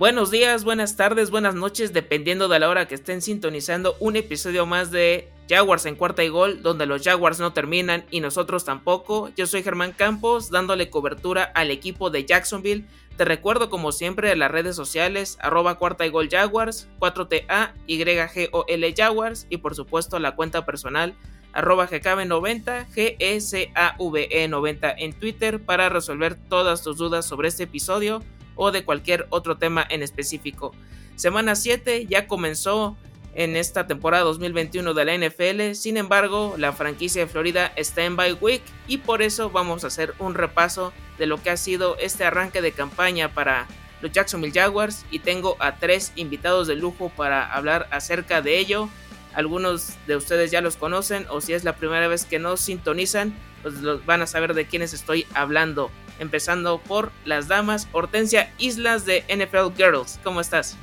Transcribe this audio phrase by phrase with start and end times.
[0.00, 4.64] Buenos días, buenas tardes, buenas noches, dependiendo de la hora que estén sintonizando un episodio
[4.64, 9.28] más de Jaguars en cuarta y gol, donde los Jaguars no terminan y nosotros tampoco.
[9.36, 12.86] Yo soy Germán Campos, dándole cobertura al equipo de Jacksonville.
[13.18, 19.46] Te recuerdo como siempre las redes sociales, arroba cuarta y gol Jaguars, 4TA, YGOL Jaguars
[19.50, 21.14] y por supuesto la cuenta personal
[21.52, 22.86] arroba GKB90,
[23.18, 28.22] GSAVE90 en Twitter para resolver todas tus dudas sobre este episodio
[28.60, 30.72] o de cualquier otro tema en específico.
[31.16, 32.94] Semana 7 ya comenzó
[33.34, 38.16] en esta temporada 2021 de la NFL, sin embargo la franquicia de Florida está en
[38.16, 41.96] bye week y por eso vamos a hacer un repaso de lo que ha sido
[41.96, 43.66] este arranque de campaña para
[44.02, 48.90] los Jacksonville Jaguars y tengo a tres invitados de lujo para hablar acerca de ello.
[49.32, 53.34] Algunos de ustedes ya los conocen o si es la primera vez que nos sintonizan,
[53.62, 53.74] pues
[54.04, 57.88] van a saber de quiénes estoy hablando empezando por las damas.
[57.90, 60.76] Hortensia Islas de NFL Girls, ¿cómo estás?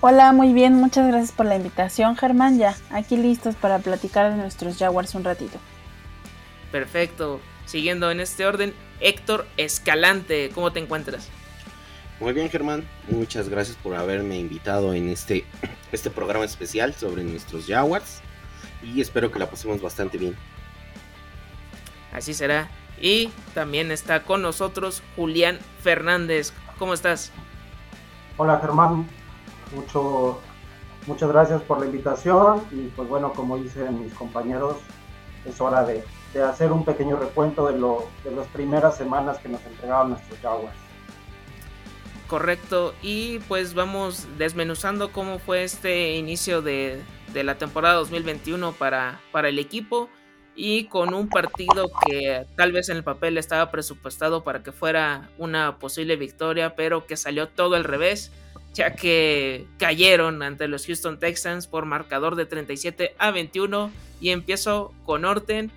[0.00, 2.56] Hola, muy bien, muchas gracias por la invitación, Germán.
[2.56, 5.58] Ya, aquí listos para platicar de nuestros Jaguars un ratito.
[6.72, 7.40] Perfecto.
[7.66, 11.28] Siguiendo en este orden, Héctor Escalante, ¿cómo te encuentras?
[12.20, 12.84] Muy bien, Germán.
[13.08, 15.44] Muchas gracias por haberme invitado en este,
[15.92, 18.20] este programa especial sobre nuestros Jaguars.
[18.82, 20.36] Y espero que la pasemos bastante bien.
[22.12, 22.68] Así será.
[23.00, 26.52] Y también está con nosotros Julián Fernández.
[26.78, 27.32] ¿Cómo estás?
[28.36, 29.08] Hola Germán,
[29.74, 30.40] Mucho,
[31.06, 34.76] muchas gracias por la invitación y pues bueno, como dicen mis compañeros,
[35.44, 36.04] es hora de,
[36.42, 40.76] hacer un pequeño recuento de, lo, de las primeras semanas que nos entregaron nuestros Jaguars.
[42.28, 49.20] Correcto, y pues vamos desmenuzando cómo fue este inicio de, de la temporada 2021 para,
[49.32, 50.08] para el equipo
[50.60, 55.30] y con un partido que tal vez en el papel estaba presupuestado para que fuera
[55.38, 58.32] una posible victoria, pero que salió todo al revés,
[58.74, 64.92] ya que cayeron ante los Houston Texans por marcador de 37 a 21 y empiezo
[65.04, 65.70] con Orten.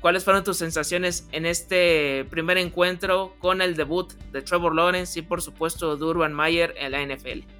[0.00, 5.22] ¿Cuáles fueron tus sensaciones en este primer encuentro con el debut de Trevor Lawrence y
[5.22, 7.55] por supuesto de Urban Meyer en la NFL?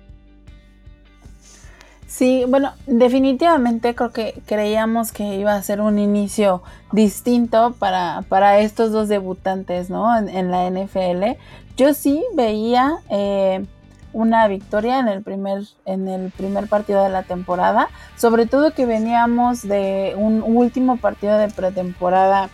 [2.06, 6.62] Sí, bueno, definitivamente creo que creíamos que iba a ser un inicio
[6.93, 10.17] distinto para, para estos dos debutantes, ¿no?
[10.17, 11.37] En, la NFL.
[11.77, 13.67] Yo sí veía eh,
[14.12, 18.87] una victoria en el, primer, en el primer partido de la temporada, sobre todo que
[18.87, 22.50] veníamos de un último partido de pretemporada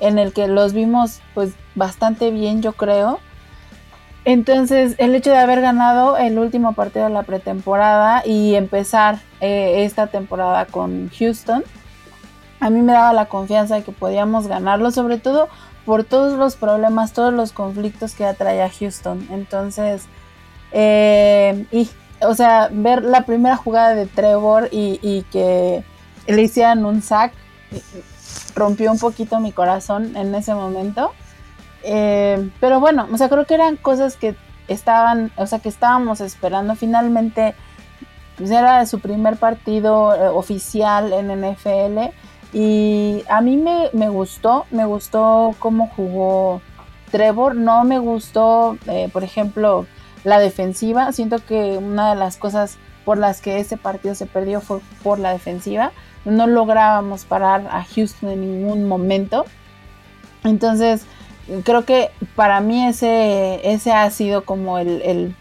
[0.00, 3.20] en el que los vimos pues bastante bien, yo creo.
[4.28, 9.86] Entonces, el hecho de haber ganado el último partido de la pretemporada y empezar eh,
[9.86, 11.64] esta temporada con Houston,
[12.60, 15.48] a mí me daba la confianza de que podíamos ganarlo, sobre todo
[15.86, 19.26] por todos los problemas, todos los conflictos que atrae a Houston.
[19.30, 20.02] Entonces,
[20.72, 21.88] eh, y,
[22.20, 25.82] o sea, ver la primera jugada de Trevor y, y que
[26.26, 27.32] le hicieran un sack
[28.54, 31.14] rompió un poquito mi corazón en ese momento.
[31.82, 34.34] Eh, pero bueno, o sea, creo que eran cosas que
[34.68, 36.74] estaban, o sea, que estábamos esperando.
[36.74, 37.54] Finalmente,
[38.36, 42.14] pues era su primer partido eh, oficial en NFL.
[42.52, 46.62] Y a mí me, gustó, me gustó cómo jugó
[47.10, 47.56] Trevor.
[47.56, 49.86] No me gustó, eh, por ejemplo,
[50.24, 51.12] la defensiva.
[51.12, 55.18] Siento que una de las cosas por las que ese partido se perdió fue por
[55.18, 55.92] la defensiva.
[56.24, 59.44] No lográbamos parar a Houston en ningún momento.
[60.44, 61.06] Entonces,
[61.64, 65.34] creo que para mí ese, ese ha sido como el,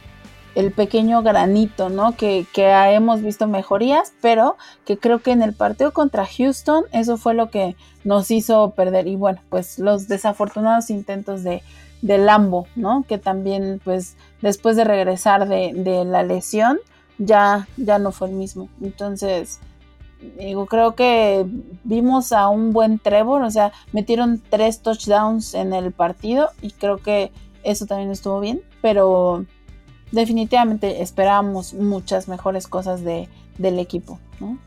[0.76, 2.16] pequeño granito, ¿no?
[2.16, 7.34] Que, hemos visto mejorías, pero que creo que en el partido contra Houston eso fue
[7.34, 9.08] lo que nos hizo perder.
[9.08, 11.62] Y bueno, pues los desafortunados intentos de,
[12.02, 13.06] de Lambo, ¿no?
[13.08, 16.80] Que también, pues, después de regresar de, de la lesión,
[17.20, 18.70] ya, ya no fue el mismo.
[18.82, 19.60] Entonces,
[20.38, 21.46] digo, creo que
[21.84, 26.98] vimos a un buen Trevor, o sea, metieron tres touchdowns en el partido y creo
[26.98, 27.32] que
[27.64, 29.46] eso también estuvo bien, pero
[30.12, 33.28] definitivamente esperábamos muchas mejores cosas de,
[33.58, 34.58] del equipo, ¿no?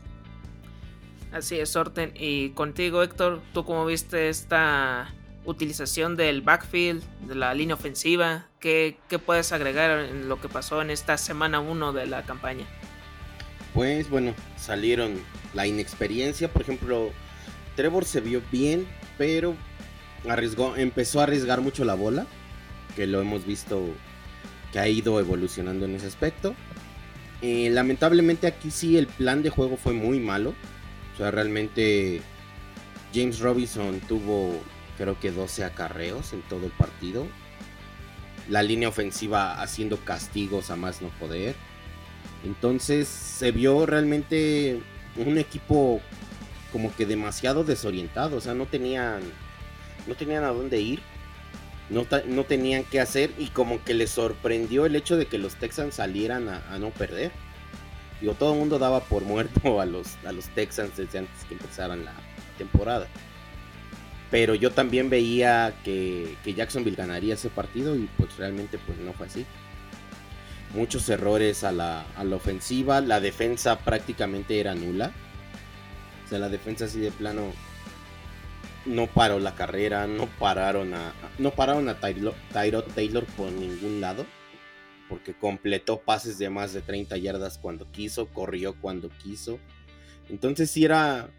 [1.31, 2.11] Así es, Sorten.
[2.15, 5.13] Y contigo, Héctor, ¿tú cómo viste esta
[5.45, 8.47] utilización del backfield, de la línea ofensiva?
[8.59, 12.65] ¿Qué, qué puedes agregar en lo que pasó en esta semana 1 de la campaña?
[13.73, 15.13] Pues bueno, salieron
[15.53, 17.11] la inexperiencia, por ejemplo,
[17.75, 18.85] Trevor se vio bien,
[19.17, 19.55] pero
[20.27, 22.27] arriesgó, empezó a arriesgar mucho la bola,
[22.95, 23.87] que lo hemos visto
[24.71, 26.55] que ha ido evolucionando en ese aspecto.
[27.41, 30.53] Eh, lamentablemente aquí sí el plan de juego fue muy malo.
[31.13, 32.21] O sea, realmente
[33.13, 34.61] James Robinson tuvo
[34.97, 37.27] creo que 12 acarreos en todo el partido.
[38.49, 41.55] la línea ofensiva haciendo castigos a más no poder.
[42.43, 44.81] Entonces se vio realmente
[45.15, 46.01] un equipo
[46.71, 49.21] como que demasiado desorientado, o sea, no tenían
[50.07, 50.99] no tenían a dónde ir,
[51.89, 52.05] no,
[52.45, 56.47] tenían qué hacer y como que les sorprendió el hecho de que los Texans salieran
[56.49, 57.31] a, no perder.
[58.19, 61.55] Digo, todo el mundo daba por muerto a los, a los Texans desde antes que
[61.55, 62.13] empezaran la
[62.57, 63.07] temporada.
[64.31, 69.11] Pero yo también veía que, que Jacksonville ganaría ese partido y pues realmente pues no
[69.13, 69.45] fue así
[70.73, 73.01] muchos errores a la, a la, ofensiva.
[73.01, 75.11] La defensa prácticamente era nula.
[76.25, 77.51] O sea, la defensa así de plano
[78.85, 84.25] no paró la carrera, no pararon a no pararon a Tyrod Taylor por ningún lado,
[85.07, 89.59] porque completó pases de más de 30 yardas cuando quiso, corrió cuando quiso.
[90.29, 91.29] Entonces sí era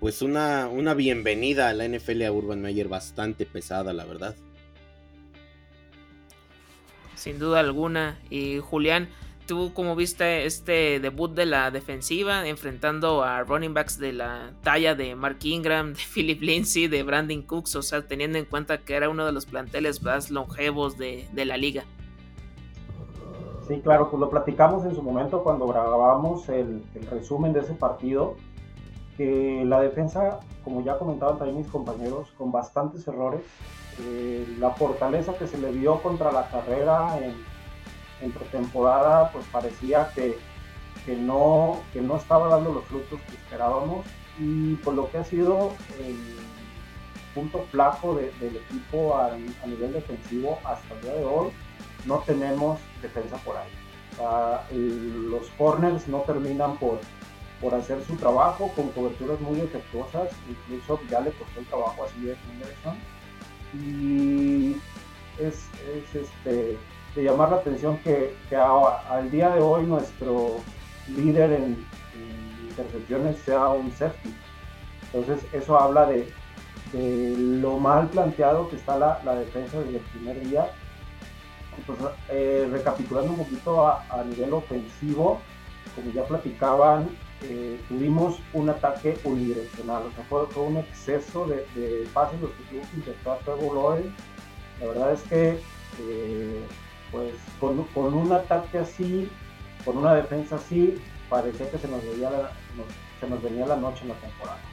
[0.00, 4.34] pues una, una bienvenida a la NFL a Urban Meyer bastante pesada, la verdad
[7.22, 8.18] sin duda alguna.
[8.30, 9.08] Y Julián,
[9.46, 14.96] ¿tú cómo viste este debut de la defensiva enfrentando a running backs de la talla
[14.96, 17.76] de Mark Ingram, de Philip Lindsay, de Brandon Cooks?
[17.76, 21.56] O sea, teniendo en cuenta que era uno de los planteles más longevos de, la
[21.56, 21.84] liga.
[23.68, 27.74] Sí, claro, pues lo platicamos en su momento cuando grabábamos el, el resumen de ese
[27.74, 28.34] partido,
[29.16, 33.42] que la defensa, como ya comentaban también mis compañeros, con bastantes errores,
[34.00, 40.38] eh, la fortaleza que se le vio contra la carrera en, pretemporada, pues parecía que,
[41.04, 44.06] que, no, que no estaba dando los frutos que esperábamos.
[44.38, 46.16] Y por lo que ha sido el
[47.34, 49.36] punto flaco del equipo a,
[49.66, 51.50] nivel defensivo hasta el día de hoy,
[52.06, 53.70] no tenemos defensa por ahí.
[54.70, 57.00] los corners no terminan por,
[57.60, 62.20] por hacer su trabajo con coberturas muy efectuosas, incluso ya le costó el trabajo así
[62.20, 63.11] de Henderson
[63.74, 64.76] y
[65.38, 65.66] es,
[66.14, 66.78] este,
[67.14, 68.34] de llamar la atención que,
[69.08, 70.56] al día de hoy nuestro
[71.08, 71.86] líder en,
[72.68, 74.34] intercepciones sea un safety.
[75.12, 76.32] Entonces eso habla de,
[76.92, 80.70] lo mal planteado que está la, defensa desde el primer día.
[81.78, 85.40] Entonces, eh, recapitulando un poquito a nivel ofensivo,
[85.94, 87.08] como ya platicaban,
[87.44, 92.80] eh, tuvimos un ataque unidireccional, o sea, fue, un exceso de, pases los que tuvo
[92.90, 94.14] que intentar Trevor Lawrence.
[94.80, 95.60] La verdad es que,
[96.00, 96.62] eh,
[97.10, 99.28] pues, con, un ataque así,
[99.84, 102.30] con una defensa así, parecía que se nos venía
[103.66, 104.71] la noche en la temporada.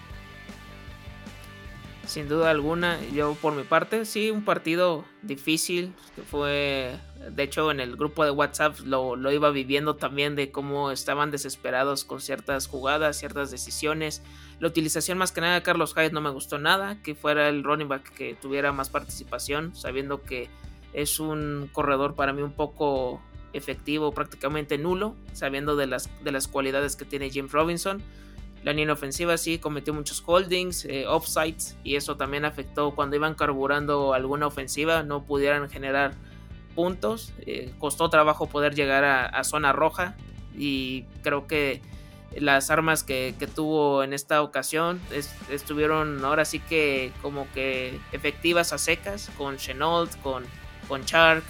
[2.09, 7.69] Sin duda alguna, yo por mi parte, sí, un partido difícil, que fue de hecho,
[7.69, 12.67] en el grupo de WhatsApp lo, iba viviendo también de cómo estaban desesperados con ciertas
[12.67, 14.23] jugadas, ciertas decisiones.
[14.59, 17.63] La utilización más que nada de Carlos Hyde no me gustó nada, que fuera el
[17.63, 20.49] running back que tuviera más participación, sabiendo que
[20.93, 26.47] es un corredor para mí un poco efectivo, prácticamente nulo, sabiendo de las, de las
[26.47, 28.01] cualidades que tiene James Robinson.
[28.63, 33.35] La línea ofensiva sí cometió muchos holdings, eh, offsides, y eso también afectó cuando iban
[33.35, 36.13] carburando alguna ofensiva, no pudieran generar
[36.75, 37.33] puntos.
[37.45, 40.15] Eh, costó trabajo poder llegar a, zona roja
[40.57, 41.81] y creo que
[42.37, 45.01] las armas que, tuvo en esta ocasión
[45.49, 50.43] estuvieron ahora sí que como que efectivas a secas con Chenault, con,
[50.87, 51.43] con Shark,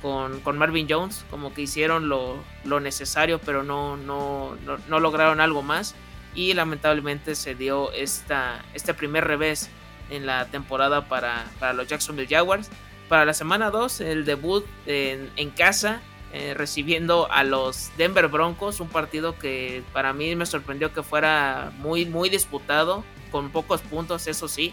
[0.00, 4.56] con, con, Marvin Jones, como que hicieron lo, necesario pero no, no,
[4.88, 5.94] no, lograron algo más
[6.34, 9.70] y lamentablemente se dio esta, este primer revés
[10.10, 12.70] en la temporada para, para los Jacksonville Jaguars
[13.08, 16.00] para la semana 2, el debut en, casa,
[16.32, 21.72] eh, recibiendo a los Denver Broncos, un partido que para mí me sorprendió que fuera
[21.78, 24.72] muy, muy disputado, con pocos puntos, eso sí,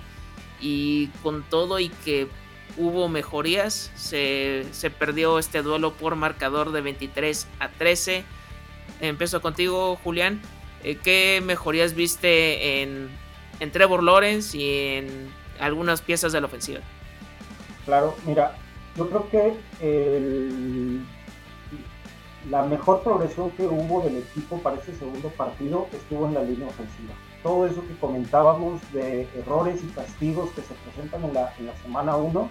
[0.60, 2.28] y con todo y que
[2.78, 4.66] hubo mejorías, se,
[4.98, 8.24] perdió este duelo por marcador de 23 a 13.
[9.02, 10.42] Empiezo contigo, Julián.
[10.84, 13.10] Eh, ¿Qué mejorías viste en,
[13.60, 16.80] en Trevor Lawrence y en algunas piezas de la ofensiva?
[17.86, 18.56] Claro, mira,
[18.96, 19.54] yo creo que
[22.50, 26.68] la mejor progresión que hubo del equipo para ese segundo partido estuvo en la línea
[26.68, 27.14] ofensiva.
[27.44, 32.50] Todo eso que comentábamos de errores y castigos que se presentan en la, semana 1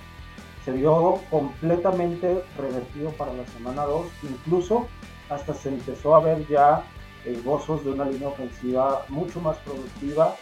[0.64, 4.06] se vio completamente revertido para la semana 2.
[4.22, 4.88] Incluso
[5.28, 6.84] hasta se empezó a ver ya
[7.24, 10.36] eh, gozos de una línea ofensiva mucho más productiva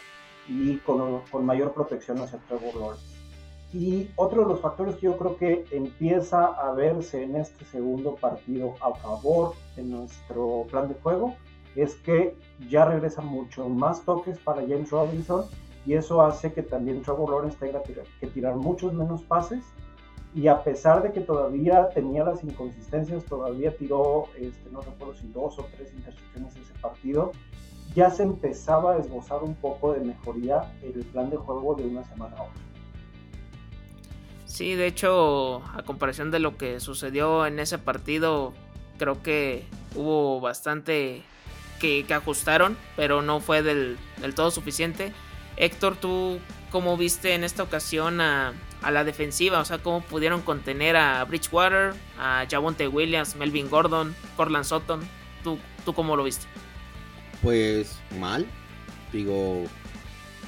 [0.49, 3.19] y con, con mayor protección hacia Trevor Lawrence.
[3.73, 8.15] Y otro de los factores que yo creo que empieza a verse en este segundo
[8.15, 11.37] partido a favor de nuestro plan de juego
[11.77, 12.35] es que
[12.71, 15.45] ya regresan mucho más toques para James Robinson
[15.85, 19.65] y eso hace que también Trevor Lawrence tenga que tirar muchos menos pases
[20.35, 25.29] y a pesar de que todavía tenía las inconsistencias, todavía tiró, este, no recuerdo si
[25.29, 27.33] dos o tres intercepciones ese partido,
[27.95, 32.05] ya se empezaba a esbozar un poco de mejoría el plan de juego de una
[32.05, 32.63] semana a otra.
[34.45, 38.53] Sí, de hecho, a comparación de lo que sucedió en ese partido,
[38.99, 41.23] creo que hubo bastante
[41.79, 43.99] que, ajustaron, pero no fue del,
[44.35, 45.13] todo suficiente.
[45.57, 46.39] Héctor, ¿tú
[46.71, 48.53] cómo viste en esta ocasión a,
[48.91, 49.61] la defensiva?
[49.61, 55.01] O sea, ¿cómo pudieron contener a Bridgewater, a Javonte Williams, Melvin Gordon, Corland Sutton?
[55.43, 56.47] ¿Tú, ¿Tú cómo lo viste?
[57.43, 58.47] Pues mal.
[59.13, 59.65] Digo,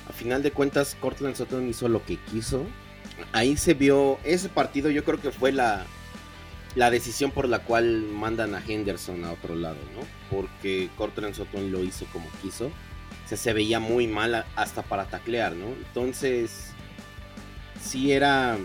[0.08, 2.66] a final de cuentas, Cortland Sutton hizo lo que quiso.
[3.32, 5.87] Ahí se vio, ese partido yo creo que fue la,
[6.75, 10.06] la decisión por la cual mandan a Henderson a otro lado, ¿no?
[10.37, 12.66] Porque Cortland Sutton lo hizo como quiso.
[12.66, 15.66] O sea, se veía muy mal hasta para taclear, ¿no?
[15.66, 16.69] Entonces,
[17.80, 18.58] sí era,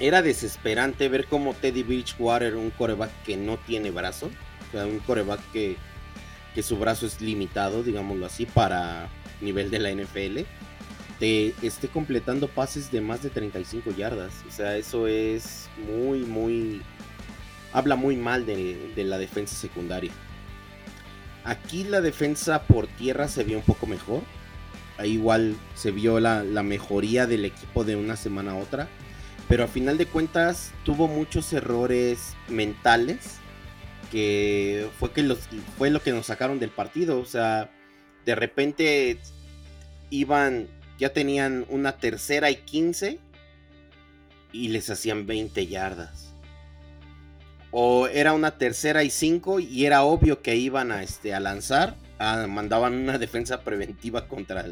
[0.00, 4.30] era desesperante ver cómo Teddy Bridgewater, un coreback que no tiene brazo,
[4.68, 5.76] o sea, un coreback que,
[6.54, 9.08] que su brazo es limitado, digámoslo así, para
[9.40, 10.40] nivel de la NFL,
[11.18, 14.32] te esté completando pases de más de 35 yardas.
[14.48, 16.82] O sea, eso es muy, muy
[17.72, 20.10] habla muy mal de, la defensa secundaria.
[21.44, 24.22] Aquí la defensa por tierra se vio un poco mejor.
[24.98, 28.88] Ahí igual se vio la, mejoría del equipo de una semana a otra.
[29.48, 33.38] Pero a final de cuentas tuvo muchos errores mentales.
[34.10, 35.40] Que fue, que los,
[35.76, 37.18] fue lo que nos sacaron del partido.
[37.18, 37.70] O sea,
[38.24, 39.18] de repente
[40.10, 43.18] iban, ya tenían una tercera y 15
[44.52, 46.26] y les hacían 20 yardas
[47.78, 51.94] o era una tercera y cinco y era obvio que iban a, este, a lanzar,
[52.18, 54.64] mandaban una defensa preventiva contra,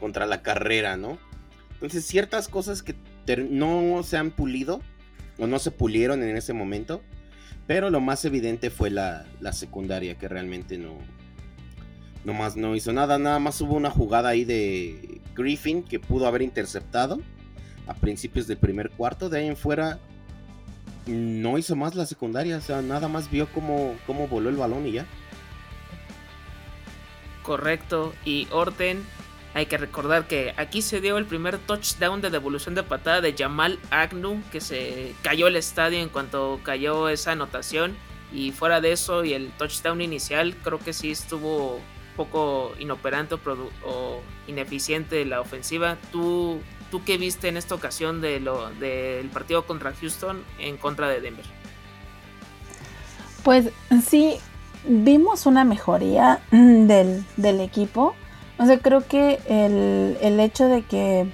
[0.00, 1.18] contra la carrera, ¿no?
[1.74, 2.96] Entonces ciertas cosas que
[3.50, 4.80] no se han pulido
[5.38, 7.02] o no se pulieron en ese momento,
[7.66, 10.98] pero lo más evidente fue la, la secundaria que realmente no,
[12.24, 16.26] no más no hizo nada, nada más hubo una jugada ahí de Griffin que pudo
[16.26, 17.20] haber interceptado
[17.86, 19.98] a principios del primer cuarto, de ahí en fuera
[21.06, 24.86] no hizo más la secundaria, o sea, nada más vio cómo, cómo voló el balón
[24.86, 25.06] y ya.
[27.48, 29.06] Correcto, y Orten,
[29.54, 33.32] hay que recordar que aquí se dio el primer touchdown de devolución de patada de
[33.32, 37.96] Jamal Agnew, que se cayó el estadio en cuanto cayó esa anotación.
[38.34, 43.36] Y fuera de eso y el touchdown inicial, creo que sí estuvo un poco inoperante
[43.82, 45.96] o, ineficiente la ofensiva.
[46.12, 51.08] ¿Tú ¿Tú qué viste en esta ocasión de lo, del partido contra Houston en contra
[51.08, 51.46] de Denver?
[53.42, 53.70] Pues
[54.06, 54.38] sí,
[54.86, 57.24] vimos una mejoría del,
[57.60, 58.14] equipo.
[58.58, 61.30] O sea, creo que el, hecho de que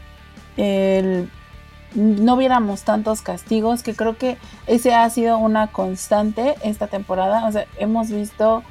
[1.94, 4.36] no viéramos tantos castigos, que creo que
[4.66, 7.46] ese ha sido una constante esta temporada.
[7.46, 8.62] O sea, hemos visto,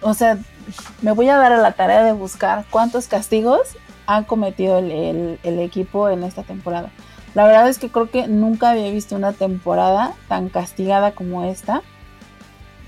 [0.00, 0.38] o sea,
[1.02, 6.08] me voy a dar a la tarea de buscar cuántos castigos ha cometido el, equipo
[6.08, 6.90] en esta temporada.
[7.34, 11.82] La verdad es que creo que nunca había visto una temporada tan castigada como esta.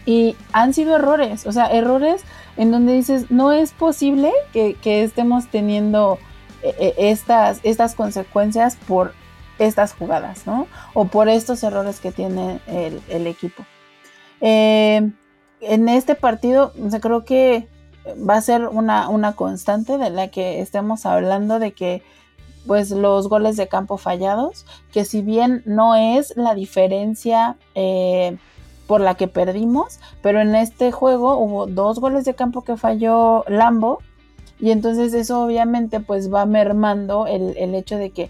[0.05, 2.23] Y han sido errores, o sea, errores
[2.57, 6.19] en donde dices, no es posible que, estemos teniendo
[6.63, 9.15] eh, eh, estas, estas consecuencias por
[9.59, 10.67] estas jugadas, ¿no?
[10.93, 13.65] O por estos errores que tiene el, equipo.
[14.41, 15.09] Eh,
[15.61, 17.69] en este partido, o sea, creo que
[18.29, 22.03] va a ser una, una constante de la que estemos hablando de que
[22.67, 28.37] pues los goles de campo fallados, que si bien no es la diferencia eh,
[28.93, 33.43] por la que perdimos, pero en este juego hubo dos goles de campo que falló
[33.49, 34.01] Lambo
[34.61, 38.29] y entonces eso obviamente pues va mermando el, el hecho de que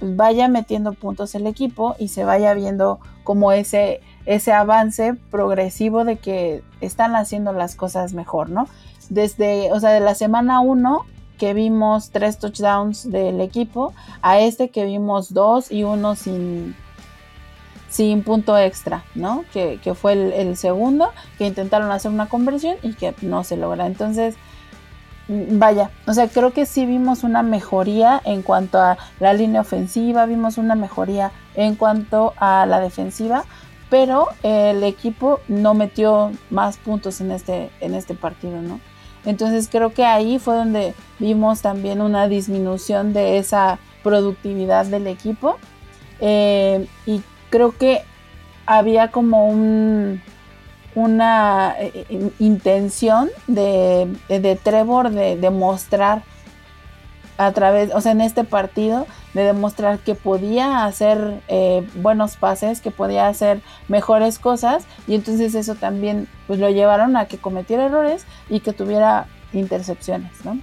[0.00, 6.16] vaya metiendo puntos el equipo y se vaya viendo como ese, ese avance progresivo de
[6.16, 8.66] que están haciendo las cosas mejor, ¿no?
[9.10, 11.04] Desde, o sea, de la semana 1
[11.36, 16.74] que vimos tres touchdowns del equipo a este que vimos dos y uno sin,
[17.94, 19.44] sin punto extra, ¿no?
[19.52, 23.86] Que, fue el, el, segundo, que intentaron hacer una conversión y que no se logra.
[23.86, 24.34] Entonces,
[25.28, 29.60] mm, vaya, o sea, creo que sí vimos una mejoría en cuanto a la línea
[29.60, 33.44] ofensiva, vimos una mejoría en cuanto a la defensiva,
[33.90, 38.80] pero el equipo no metió más puntos en este, en este partido, ¿no?
[39.24, 45.58] Entonces creo que ahí fue donde vimos también una disminución de esa productividad del equipo.
[46.20, 47.22] Eh, y
[47.54, 48.02] creo que
[48.66, 50.20] había como un,
[50.96, 54.08] una eh, intención de,
[54.64, 56.24] Trevor de, demostrar
[57.38, 62.90] a través, o sea, en este partido, demostrar que podía hacer eh, buenos pases, que
[62.90, 68.26] podía hacer mejores cosas y entonces eso también pues lo llevaron a que cometiera errores
[68.48, 70.58] y que tuviera intercepciones, ¿no?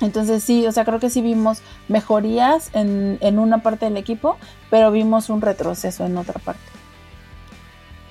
[0.00, 4.38] Entonces sí, o sea, creo que sí vimos mejorías en, en una parte del equipo,
[4.70, 6.62] pero vimos un retroceso en otra parte.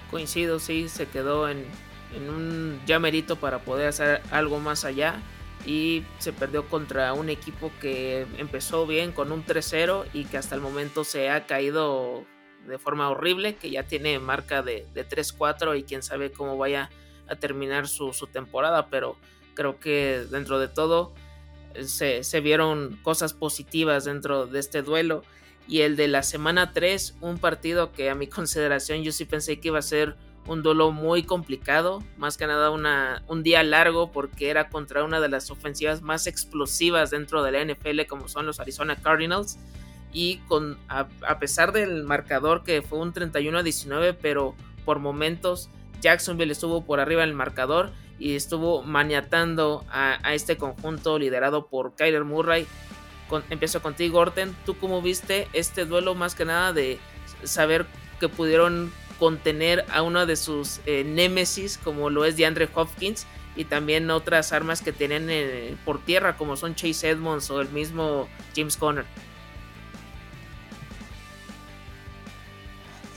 [0.10, 1.66] Coincido, sí, se quedó en,
[2.16, 5.16] en un llamerito para poder hacer algo más allá
[5.66, 10.56] y se perdió contra un equipo que empezó bien con un 3-0 y que hasta
[10.56, 12.25] el momento se ha caído
[12.68, 16.90] de forma horrible, que ya tiene marca de, de 3-4 y quién sabe cómo vaya
[17.28, 19.18] a terminar su, temporada, pero
[19.54, 21.13] creo que dentro de todo
[21.82, 25.24] se, vieron cosas positivas dentro de este duelo.
[25.68, 29.60] Y el de la semana 3, un partido que a mi consideración yo sí pensé
[29.60, 30.15] que iba a ser
[30.46, 35.22] un duelo muy complicado, más que nada una, un día largo porque era contra una
[35.22, 39.58] de las ofensivas más explosivas dentro de la NFL como son los Arizona Cardinals.
[40.12, 41.08] Y con a,
[41.39, 44.53] pesar del marcador que fue un 31 a 19 pero
[44.86, 47.92] por momentos Jacksonville estuvo por arriba del marcador
[48.24, 52.65] y estuvo maniatando a, este conjunto liderado por Kyler Murray
[53.27, 57.00] con, empiezo contigo Orten, ¿tú cómo viste este duelo más que nada de
[57.44, 57.86] saber
[58.22, 63.27] que pudieron contener a uno de sus eh, némesis, como lo es DeAndre Hopkins,
[63.58, 67.68] y también otras armas que tienen eh, por tierra, como son Chase Edmonds o el
[67.70, 69.06] mismo James Conner.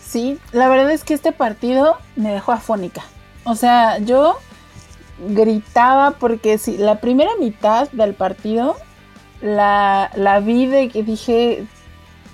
[0.04, 3.04] Sí, la verdad es que este partido me dejó afónica.
[3.44, 4.40] O sea, yo
[5.18, 8.76] gritaba porque si la primera mitad del partido
[9.40, 11.66] la, la vi de que dije,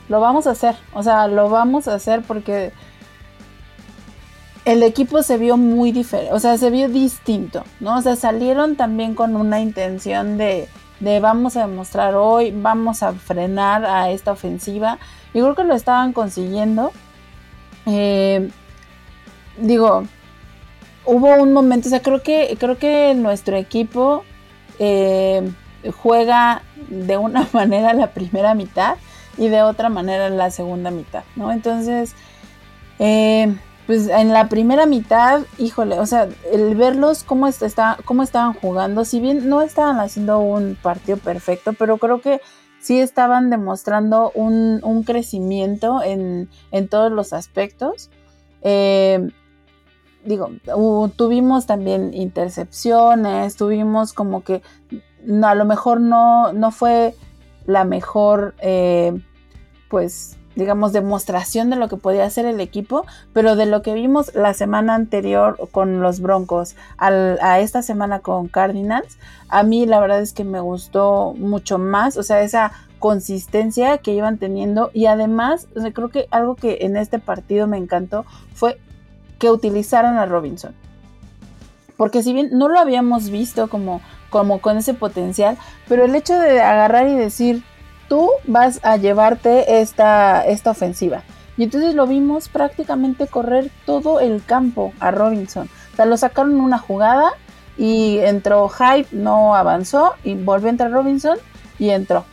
[0.09, 0.77] lo vamos a hacer.
[0.93, 2.73] O sea, lo vamos a hacer porque
[4.65, 7.99] el equipo se vio muy diferente, o sea, se vio distinto, ¿no?
[7.99, 10.69] O sea, salieron también con una intención de,
[11.01, 14.99] de vamos a demostrar hoy, vamos a frenar a esta ofensiva.
[15.35, 16.93] Y creo que lo estaban consiguiendo.
[17.87, 18.51] Eh,
[19.59, 20.05] digo,
[21.05, 24.25] hubo un momento, o sea, creo que, creo que nuestro equipo
[24.79, 25.51] eh,
[26.01, 28.97] juega de una manera la primera mitad
[29.37, 31.53] y de otra manera la segunda mitad, ¿no?
[31.53, 32.15] Entonces,
[32.99, 33.55] eh,
[33.87, 39.05] pues en la primera mitad, híjole, o sea, el verlos cómo, está, cómo estaban jugando,
[39.05, 42.41] si bien no estaban haciendo un partido perfecto, pero creo que
[42.81, 48.11] sí estaban demostrando un, un crecimiento en, en, todos los aspectos.
[48.63, 49.31] Eh,
[50.25, 50.51] digo,
[51.17, 54.63] tuvimos también intercepciones, tuvimos como que
[55.43, 57.15] a lo mejor no, no fue
[57.67, 59.21] la mejor, eh,
[59.89, 64.35] pues, digamos, demostración de lo que podía hacer el equipo, pero de lo que vimos
[64.35, 70.21] la semana anterior con los Broncos a esta semana con Cardinals, a mí la verdad
[70.21, 75.69] es que me gustó mucho más, o sea, esa consistencia que iban teniendo y además,
[75.95, 78.79] creo que algo que en este partido me encantó fue
[79.43, 80.73] que utilizaran a Robinson.
[81.97, 84.01] Porque si bien no lo habíamos visto como,
[84.31, 87.65] como con ese potencial, pero el hecho de agarrar y decir,
[88.09, 91.25] tú vas a llevarte esta, esta ofensiva.
[91.57, 95.69] Y entonces lo vimos prácticamente correr todo el campo a Robinson.
[95.93, 97.33] O sea, lo sacaron una jugada
[97.77, 101.37] y entró Hype, no avanzó y volvió a entrar Robinson
[101.81, 102.25] y entró.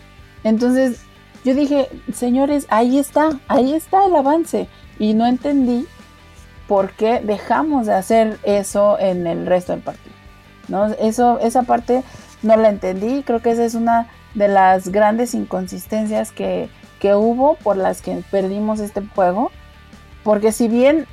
[0.43, 1.01] Entonces
[1.43, 4.67] yo dije, señores, ahí está, ahí está el avance.
[4.99, 5.87] Y no entendí
[6.69, 10.15] por qué dejamos de hacer eso en el resto del partido.
[10.67, 10.85] ¿no?
[10.85, 12.03] Eso, esa parte
[12.43, 13.23] no la entendí.
[13.23, 16.69] Creo que esa es una de las grandes inconsistencias que,
[17.01, 19.51] hubo por las que perdimos este juego.
[20.23, 21.07] Porque si bien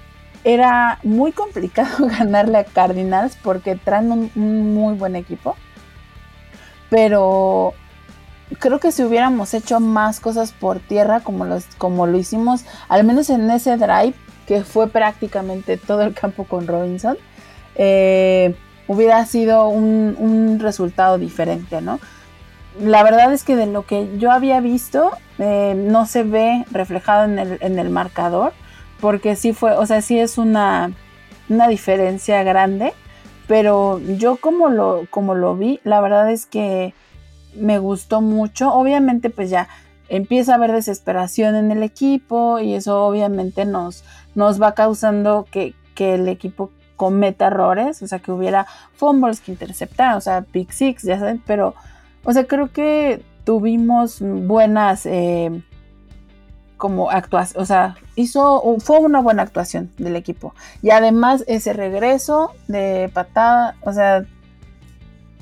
[0.45, 5.57] era muy complicado ganarle a Cardinals porque traen un, muy buen equipo.
[6.91, 7.73] Pero
[8.59, 13.05] creo que si hubiéramos hecho más cosas por tierra como, los, como lo hicimos, al
[13.05, 14.15] menos en ese drive,
[14.47, 17.17] que fue prácticamente todo el campo con Robinson,
[17.75, 18.55] eh,
[18.87, 21.99] hubiera sido un, un, resultado diferente, ¿no?
[22.81, 27.25] la verdad es que de lo que yo había visto eh, no se ve reflejado
[27.25, 28.53] en el, en el, marcador
[29.01, 30.93] porque sí fue, o sea, sí es una,
[31.49, 32.93] una diferencia grande,
[33.47, 36.95] pero yo como lo, como lo vi, la verdad es que
[37.55, 38.73] me gustó mucho.
[38.73, 39.69] Obviamente pues ya
[40.09, 44.03] empieza a haber desesperación en el equipo y eso obviamente nos,
[44.37, 49.51] nos va causando que, que el equipo cometa errores, o sea, que hubiera fumbles que
[49.51, 51.75] interceptaran, o sea, pick six, ya saben, pero
[52.25, 55.63] o sea, creo que tuvimos buenas eh,
[56.77, 60.53] como actuación, o sea, hizo, fue una buena actuación del equipo.
[60.83, 64.25] Y además ese regreso de patada, o sea,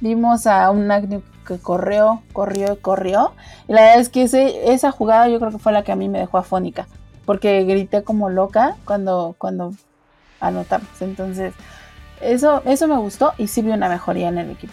[0.00, 3.32] vimos a un Agnew que corrió, corrió, corrió.
[3.66, 5.96] Y la verdad es que ese, esa jugada yo creo que fue la que a
[5.96, 6.86] mí me dejó afónica.
[7.24, 9.72] Porque grité como loca cuando, cuando
[10.40, 10.88] anotamos.
[11.00, 11.54] Entonces,
[12.20, 14.72] eso, eso me gustó y sí vi una mejoría en el equipo.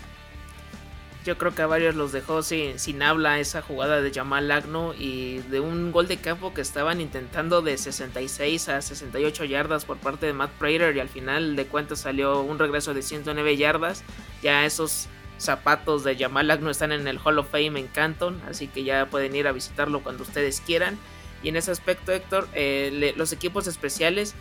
[1.24, 4.96] Yo creo que a varios los dejó sin, sin habla esa jugada de Jamal Lagno
[4.98, 9.98] y de un gol de campo que estaban intentando de 66 a 68 yardas por
[9.98, 14.04] parte de Matt Prater y al final de cuentas salió un regreso de 109 yardas.
[14.42, 18.68] Ya esos zapatos de Jamal Lagno están en el Hall of Fame en Canton, así
[18.68, 20.98] que ya pueden ir a visitarlo cuando ustedes quieran.
[21.44, 24.36] Y en ese aspecto, Héctor, eh, los equipos especiales,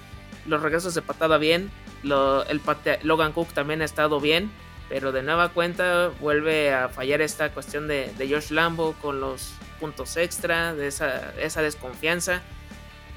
[0.47, 1.71] los regresos de patada bien,
[2.03, 2.61] el
[3.03, 4.51] Logan Cook también ha estado bien
[4.91, 10.17] pero de nueva cuenta vuelve a fallar esta cuestión de, Josh Lambo con los puntos
[10.17, 12.43] extra, de esa, desconfianza.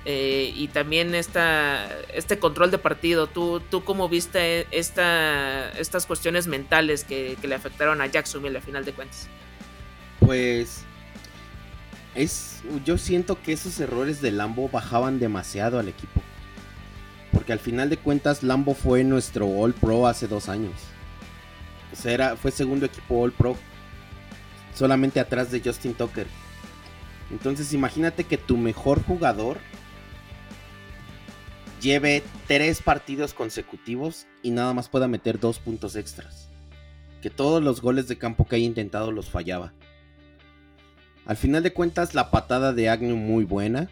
[0.06, 3.26] Eh, y también esta, este control de partido.
[3.26, 8.86] ¿Tú, tú cómo viste esta, estas cuestiones mentales que, le afectaron a Jacksonville a final
[8.86, 9.28] de cuentas?
[10.20, 10.86] Pues
[12.16, 16.22] es, yo siento que esos errores de Lambo bajaban demasiado al equipo.
[17.32, 20.74] Porque al final de cuentas Lambo fue nuestro All Pro hace dos años
[22.38, 23.56] fue segundo equipo All Pro.
[24.74, 26.28] Solamente atrás de Justin Tucker.
[27.32, 29.58] Entonces imagínate que tu mejor jugador
[31.82, 36.50] lleve tres partidos consecutivos y nada más pueda meter dos puntos extras.
[37.22, 39.74] Que todos los goles de campo que haya intentado los fallaba.
[41.26, 43.90] Al final de cuentas, la patada de Agnew muy buena.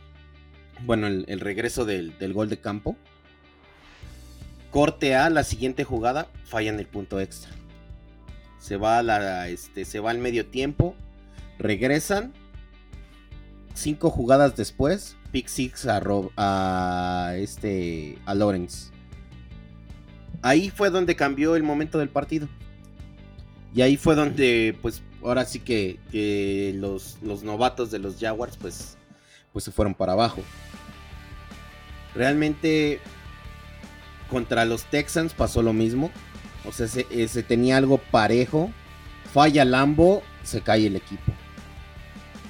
[0.86, 2.98] Bueno, el, regreso del, gol de campo.
[4.70, 7.52] Corte a la siguiente jugada, falla en el punto extra
[8.62, 10.96] se va la, este, se va al medio tiempo,
[11.58, 12.32] regresan,
[13.74, 16.00] cinco jugadas después, pick six a,
[16.38, 18.92] a este, a Lawrence.
[20.44, 22.48] Ahí fue donde cambió el momento del partido.
[23.74, 28.98] Y ahí fue donde, pues, ahora sí que, los, los, novatos de los Jaguars, pues,
[29.54, 30.42] pues se fueron para abajo.
[32.16, 33.00] Realmente,
[34.30, 36.12] contra los Texans pasó lo mismo.
[36.66, 38.72] O sea, eh, se, tenía algo parejo.
[39.34, 41.32] Falla Lambo, se cae el equipo.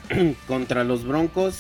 [0.47, 1.55] Contra los Broncos,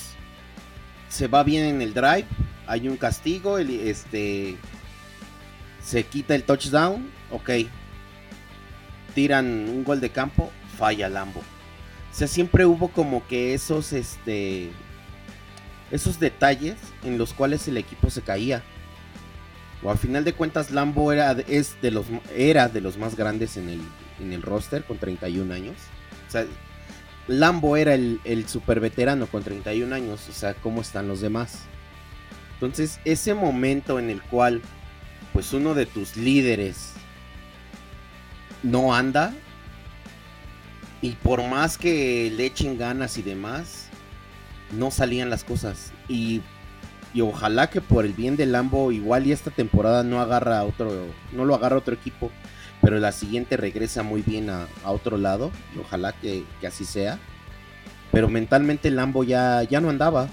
[1.09, 2.25] se va bien en el drive.
[2.67, 3.57] Hay un castigo.
[3.57, 4.57] este,
[5.83, 7.09] se quita el touchdown.
[7.31, 7.49] Ok.
[9.13, 10.51] Tiran un gol de campo.
[10.81, 11.41] Falla Lambo.
[11.41, 14.71] O sea, siempre hubo como que esos, este,
[15.91, 18.63] esos detalles en los cuales el equipo se caía
[19.83, 23.57] o al final de cuentas Lambo era, es de los, era de los más grandes
[23.57, 23.81] en el,
[24.19, 25.75] en el roster con 31 años.
[26.27, 26.45] O sea,
[27.27, 30.27] Lambo era el, el super veterano con 31 años.
[30.29, 31.59] O sea, ¿cómo están los demás?
[32.53, 34.63] Entonces, ese momento en el cual,
[35.31, 36.93] pues uno de tus líderes
[38.63, 39.33] no anda,
[41.01, 43.87] y por más que le echen ganas y demás,
[44.71, 45.91] no salían las cosas.
[46.07, 46.41] Y
[47.13, 51.07] y ojalá que por el bien del Lambo igual y esta temporada no agarra otro
[51.33, 52.31] no lo agarra otro equipo
[52.81, 57.19] pero la siguiente regresa muy bien a, otro lado ojalá que, así sea
[58.11, 60.29] pero mentalmente Lambo ya, ya no andaba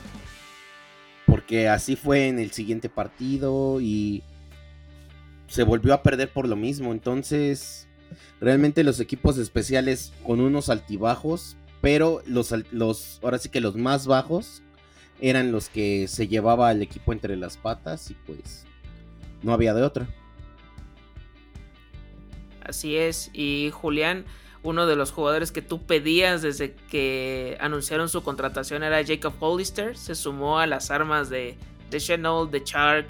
[1.26, 4.22] porque así fue en el siguiente partido y
[5.48, 7.87] se volvió a perder por lo mismo entonces
[8.40, 14.06] realmente los equipos especiales con unos altibajos pero los, los ahora sí que los más
[14.06, 14.62] bajos
[15.20, 18.66] eran los que se llevaba al equipo entre las patas y pues
[19.42, 20.08] no había de otra.
[22.62, 24.26] Así es, y Julián,
[24.62, 29.96] uno de los jugadores que tú pedías desde que anunciaron su contratación era Jacob Hollister,
[29.96, 31.56] se sumó a las armas de,
[31.90, 33.08] de Chenol, de Shark,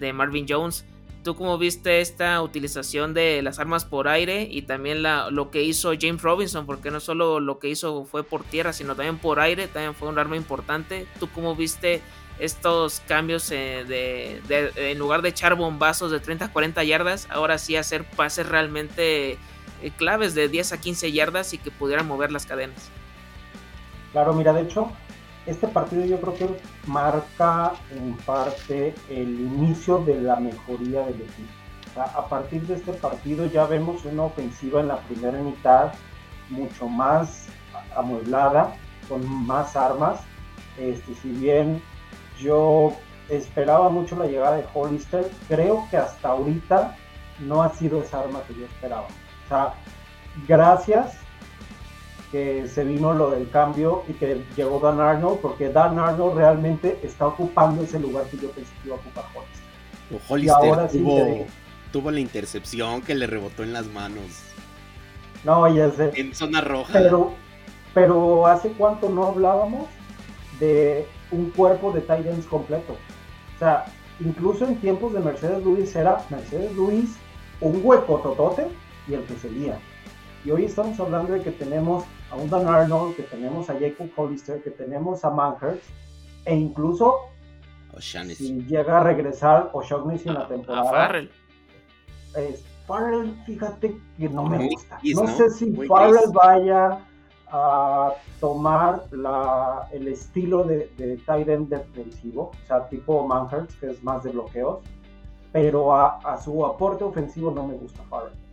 [0.00, 0.84] de Marvin Jones
[1.26, 5.90] ¿Tú cómo viste esta utilización de las armas por aire y también lo que hizo
[6.00, 6.66] James Robinson?
[6.66, 10.08] Porque no solo lo que hizo fue por tierra, sino también por aire, también fue
[10.08, 11.08] un arma importante.
[11.18, 12.00] ¿Tú cómo viste
[12.38, 17.58] estos cambios eh, de, en lugar de echar bombazos de 30 a 40 yardas, ahora
[17.58, 19.38] sí hacer pases realmente eh,
[19.96, 22.88] claves de 10 a 15 yardas y que pudieran mover las cadenas?
[24.12, 24.92] Claro, mira, de hecho,
[25.46, 31.52] este partido yo creo que marca en parte el inicio de la mejoría del equipo.
[31.96, 35.92] a partir de este partido ya vemos una ofensiva en la primera mitad
[36.50, 37.46] mucho más
[37.96, 38.76] amueblada,
[39.08, 40.20] con más armas.
[40.78, 41.82] Este, si bien
[42.38, 42.92] yo
[43.28, 46.96] esperaba mucho la llegada de Hollister, creo que hasta ahorita
[47.40, 49.06] no ha sido esa arma que yo esperaba.
[49.06, 49.74] O sea,
[50.46, 51.16] gracias
[52.36, 56.98] que se vino lo del cambio y que llegó Dan Arnold, porque Dan Arnold realmente
[57.02, 60.56] está ocupando ese lugar que yo pensé que iba a ocupar Hollister.
[60.60, 61.46] Hollister tuvo,
[61.92, 64.24] tuvo la intercepción que le rebotó en las manos.
[65.44, 66.12] No, ya sé.
[66.14, 66.92] En zona roja.
[66.92, 67.32] Pero,
[67.94, 69.88] pero ¿hace cuánto no hablábamos
[70.60, 72.98] de un cuerpo de Titans completo?
[73.54, 73.86] O sea,
[74.20, 77.16] incluso en tiempos de Mercedes Luis era Mercedes Luis
[77.60, 78.66] un hueco totote
[79.08, 79.78] y el que seguía.
[80.44, 84.08] Y hoy estamos hablando de que tenemos a un Dan Arnold, que tenemos a Jacob
[84.16, 85.84] Hollister, que tenemos a Manhurst,
[86.44, 87.28] e incluso
[88.00, 90.88] si llega a regresar O'Shaughnessy en la temporada.
[90.88, 91.30] A Farrell.
[92.86, 95.00] Farrell, fíjate que no me gusta.
[95.02, 97.00] no, sé si Farrell vaya
[97.48, 103.90] a tomar la, el estilo de, de tight end defensivo, o sea, tipo Manhurst, que
[103.90, 104.80] es más de bloqueos,
[105.52, 108.45] pero a, a su aporte ofensivo no me gusta Farrell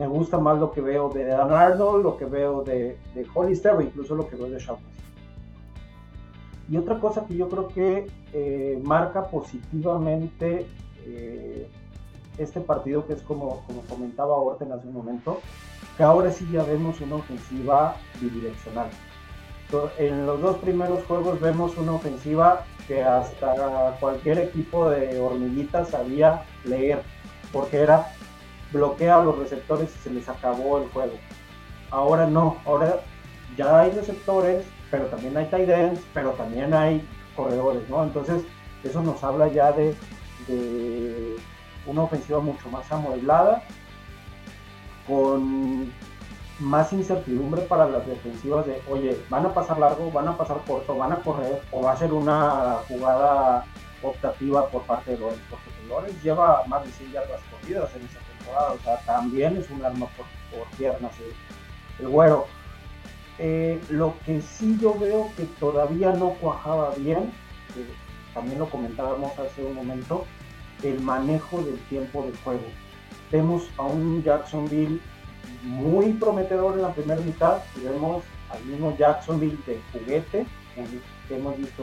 [0.00, 3.74] me gusta más lo que veo de Dan Arnold, lo que veo de, de Hollister
[3.74, 4.78] o incluso lo que veo de Shaw.
[6.70, 10.66] Y otra cosa que yo creo que eh, marca positivamente
[11.04, 11.68] eh,
[12.38, 15.40] este partido, que es como, como comentaba Orten hace un momento,
[15.98, 18.88] que ahora sí ya vemos una ofensiva bidireccional.
[19.98, 26.44] En los dos primeros juegos vemos una ofensiva que hasta cualquier equipo de hormiguitas sabía
[26.64, 27.02] leer,
[27.52, 28.06] porque era
[28.72, 31.14] bloquea a los receptores y se les acabó el juego.
[31.90, 33.00] Ahora no, ahora
[33.56, 37.06] ya hay receptores, pero también hay tight ends, pero también hay
[37.36, 38.02] corredores, ¿no?
[38.04, 38.42] Entonces,
[38.84, 39.94] eso nos habla ya de,
[41.86, 43.62] una ofensiva mucho más amueblada,
[45.06, 45.92] con
[46.60, 50.96] más incertidumbre para las defensivas de, oye, van a pasar largo, van a pasar corto,
[50.96, 53.64] van a correr, o va a ser una jugada
[54.02, 55.70] optativa por parte de Lorenz, porque
[56.22, 58.18] lleva más de 100 yardas corridas en esa
[59.06, 60.26] también es un arma por,
[60.76, 61.12] piernas
[61.98, 62.46] el, güero.
[63.38, 67.32] Eh, lo que sí yo veo que todavía no cuajaba bien,
[68.34, 70.26] también lo comentábamos hace un momento,
[70.82, 72.64] el manejo del tiempo de juego.
[73.30, 75.00] Vemos a un Jacksonville
[75.62, 80.46] muy prometedor en la primera mitad y vemos al mismo Jacksonville de juguete
[81.28, 81.82] que hemos visto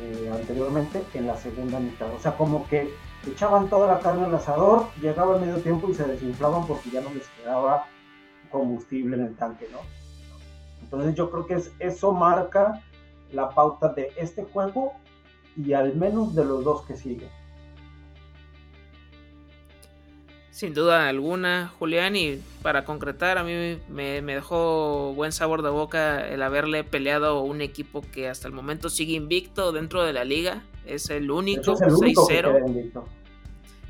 [0.00, 2.12] eh, anteriormente en la segunda mitad.
[2.12, 2.94] O sea, como que
[3.30, 7.00] echaban toda la carne al asador, llegaba el medio tiempo y se desinflaban porque ya
[7.00, 7.86] no les quedaba
[8.50, 9.78] combustible en el tanque, ¿no?
[10.82, 12.82] Entonces yo creo que eso marca
[13.32, 14.92] la pauta de este juego
[15.56, 17.30] y al menos de los dos que siguen.
[20.56, 26.26] Sin duda alguna, Julián, y para concretar, a mí me, dejó buen sabor de boca
[26.26, 30.24] el haberle peleado a un equipo que hasta el momento sigue invicto dentro de la
[30.24, 30.62] liga.
[30.86, 32.92] Es el único, 6-0.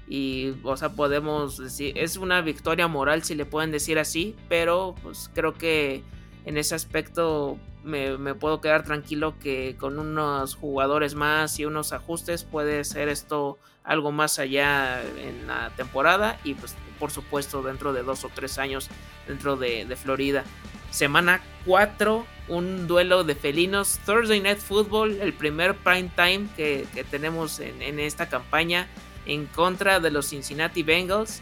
[0.09, 4.95] Y, o sea, podemos decir, es una victoria moral si le pueden decir así, pero
[5.03, 6.03] pues creo que
[6.45, 11.93] en ese aspecto me, me, puedo quedar tranquilo que con unos jugadores más y unos
[11.93, 17.93] ajustes puede ser esto algo más allá en la temporada y pues por supuesto dentro
[17.93, 18.89] de dos o tres años
[19.27, 20.45] dentro de, Florida.
[20.91, 23.99] Semana 4, un duelo de felinos.
[24.05, 28.89] Thursday Night Football, el primer prime time que, tenemos en, esta campaña
[29.27, 31.41] en contra de los Cincinnati Bengals.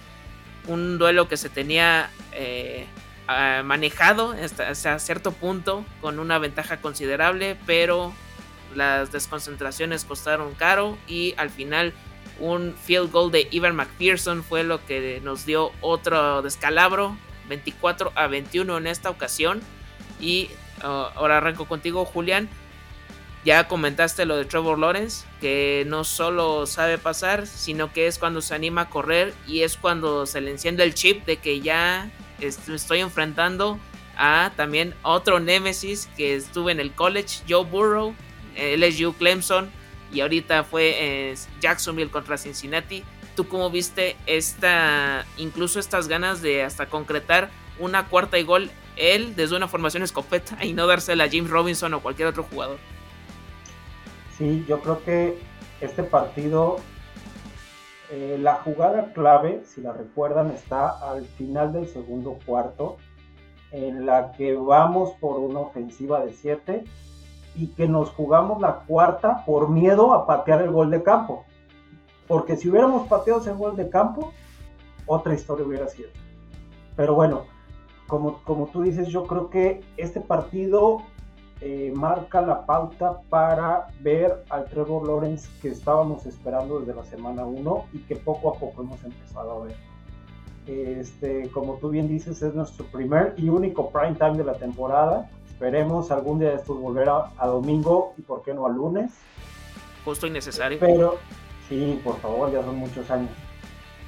[0.66, 2.86] Un duelo que se tenía eh,
[3.64, 8.14] manejado hasta, cierto punto con una ventaja considerable, pero
[8.74, 11.92] las desconcentraciones costaron caro y al final
[12.40, 17.16] un field goal de Ivan McPherson fue lo que nos dio otro descalabro.
[17.48, 19.60] 24 a 21 en esta ocasión.
[20.20, 20.50] Y
[20.84, 22.48] ahora arranco contigo, Julián.
[23.44, 28.40] Ya comentaste lo de Trevor Lawrence, que no solo sabe pasar, sino que es cuando
[28.40, 32.10] se anima a correr y es cuando se le enciende el chip de que ya
[32.40, 33.78] estoy enfrentando
[34.16, 38.14] a también otro Nemesis que estuve en el college, Joe Burrow,
[38.56, 39.70] LSU Clemson
[40.10, 43.04] y ahorita fue Jacksonville contra Cincinnati.
[43.36, 49.34] ¿Tú cómo viste esta, incluso estas ganas de hasta concretar una cuarta y gol él
[49.34, 52.78] desde una formación escopeta y no dársela a James Robinson o cualquier otro jugador?
[54.36, 55.38] Sí, yo creo que
[55.80, 56.78] este partido,
[58.10, 62.96] eh, la jugada clave, si la recuerdan, está al final del segundo cuarto,
[63.70, 66.84] en la que vamos por una ofensiva de 7
[67.56, 71.44] y que nos jugamos la cuarta por miedo a patear el gol de campo.
[72.26, 74.32] Porque si hubiéramos pateado ese gol de campo,
[75.06, 76.08] otra historia hubiera sido.
[76.96, 77.46] Pero bueno,
[78.14, 81.02] como, como tú dices, yo creo que este partido
[81.60, 87.44] eh, marca la pauta para ver al Trevor Lawrence que estábamos esperando desde la semana
[87.44, 89.76] 1 y que poco a poco hemos empezado a ver.
[90.68, 95.28] Este, como tú bien dices, es nuestro primer y único prime time de la temporada.
[95.48, 99.10] Esperemos algún día de estos volver a, domingo y por qué no a lunes.
[100.04, 100.78] Justo innecesario.
[100.78, 101.16] Pero
[101.68, 103.30] sí, por favor, ya son muchos años.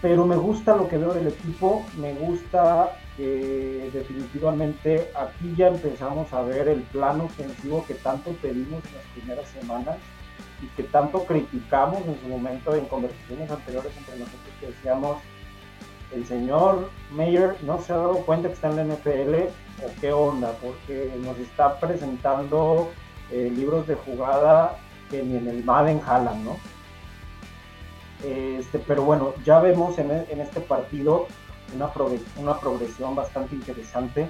[0.03, 6.33] Pero me gusta lo que veo del equipo, me gusta que definitivamente aquí ya empezamos
[6.33, 9.97] a ver el plano ofensivo que tanto pedimos en las primeras semanas
[10.63, 15.17] y que tanto criticamos en su momento en conversaciones anteriores entre nosotros que decíamos
[16.15, 19.35] el señor Mayer no se ha dado cuenta que está en la NFL
[19.85, 22.91] o qué onda, porque nos está presentando
[23.31, 24.79] eh, libros de jugada
[25.11, 26.57] que ni en el Madden jalan, ¿no?
[28.25, 31.27] Este, pero bueno, ya vemos en, en este partido
[31.75, 34.29] una, progresión bastante interesante.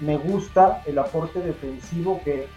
[0.00, 2.48] Me gusta el aporte defensivo que,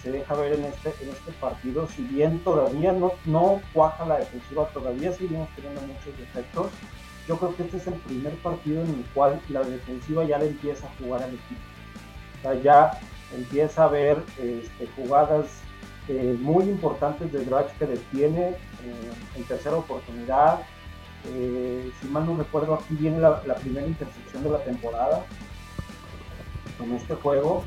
[0.00, 4.18] se deja ver en este, en este partido, si bien todavía no, no cuaja la
[4.18, 6.68] defensiva, todavía seguimos teniendo muchos defectos.
[7.26, 10.48] Yo creo que este es el primer partido en el cual la defensiva ya le
[10.48, 12.62] empieza a jugar al equipo.
[12.62, 13.00] Ya
[13.34, 15.46] empieza a ver este, jugadas
[16.08, 18.54] eh, muy importantes de Drach que detiene
[19.36, 20.60] en tercera oportunidad.
[21.32, 25.24] Eh, si mal no recuerdo, aquí viene la, primera intercepción de la temporada
[26.82, 27.64] en este juego.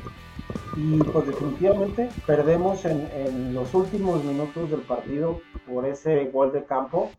[0.76, 7.10] Y pues definitivamente perdemos en, los últimos minutos del partido por ese gol de campo,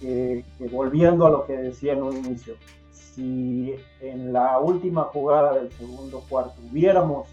[0.00, 2.54] que volviendo a lo que decía en un inicio,
[2.92, 7.26] si en la última jugada del segundo cuarto hubiéramos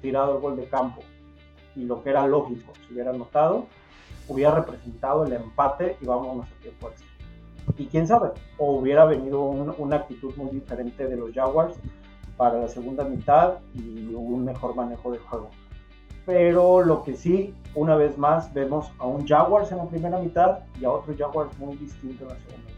[0.00, 1.02] tirado el gol de campo
[1.76, 3.66] y lo que era lógico, si hubiera anotado,
[4.28, 7.06] hubiera representado el empate y vámonos a tiempo extra.
[7.76, 11.78] Y quién sabe, o hubiera venido una actitud muy diferente de los Jaguars
[12.36, 15.50] para la segunda mitad y un mejor manejo del juego.
[16.24, 20.60] Pero lo que sí, una vez más, vemos a un Jaguars en la primera mitad
[20.80, 22.77] y a otro Jaguars muy distinto en la segunda.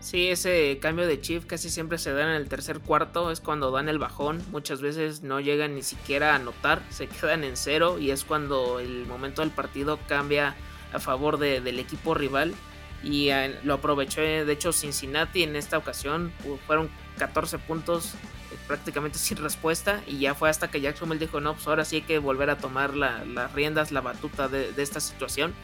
[0.00, 3.70] Sí, ese cambio de chip casi siempre se da en el tercer cuarto, es cuando
[3.70, 7.98] dan el bajón, muchas veces no llegan ni siquiera a anotar, se quedan en cero
[7.98, 10.56] y es cuando el momento del partido cambia
[10.94, 12.54] a favor del equipo rival.
[13.02, 16.32] Y eh, lo aprovechó de hecho Cincinnati en esta ocasión,
[16.66, 21.54] fueron 14 puntos eh, prácticamente sin respuesta y ya fue hasta que Jacksonville dijo no,
[21.54, 25.00] pues ahora sí hay que volver a tomar las riendas, la batuta de, de esta
[25.00, 25.54] situación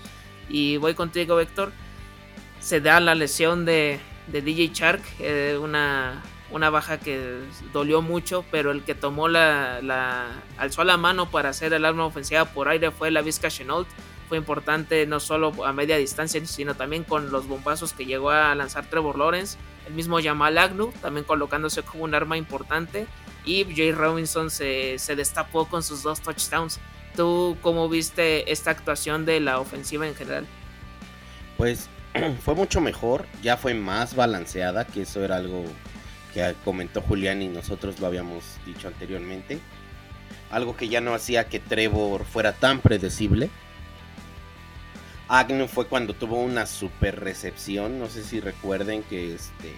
[0.49, 1.73] y voy contigo Héctor,
[2.61, 7.41] se da la lesión de de DJ Shark, eh, una, una baja que
[7.73, 12.07] dolió mucho, pero el que tomó la, la, alzó la mano para hacer el arma
[12.07, 13.89] ofensiva por aire fue la Vizca Chenault.
[14.29, 18.55] Fue importante no solo a media distancia, sino también con los bombazos que llegó a
[18.57, 19.57] lanzar Trevor Lawrence.
[19.87, 23.07] El mismo Jamal Agnew, también colocándose como un arma importante.
[23.45, 26.81] Y Jay Robinson se, se destapó con sus dos touchdowns.
[27.15, 30.47] ¿Tú cómo viste esta actuación de la ofensiva en general?
[31.57, 31.89] Pues
[32.45, 35.65] fue mucho mejor, ya fue más balanceada, que eso era algo
[36.33, 39.59] que comentó Julián y nosotros lo habíamos dicho anteriormente.
[40.51, 43.51] Algo que ya no hacía que Trevor fuera tan predecible.
[45.29, 49.73] Agnew fue cuando tuvo una super recepción, no sé si recuerden que este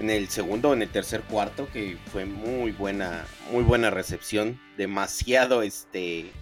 [0.00, 4.60] en el segundo o en el tercer cuarto que fue muy buena, muy buena recepción,
[4.76, 6.32] demasiado este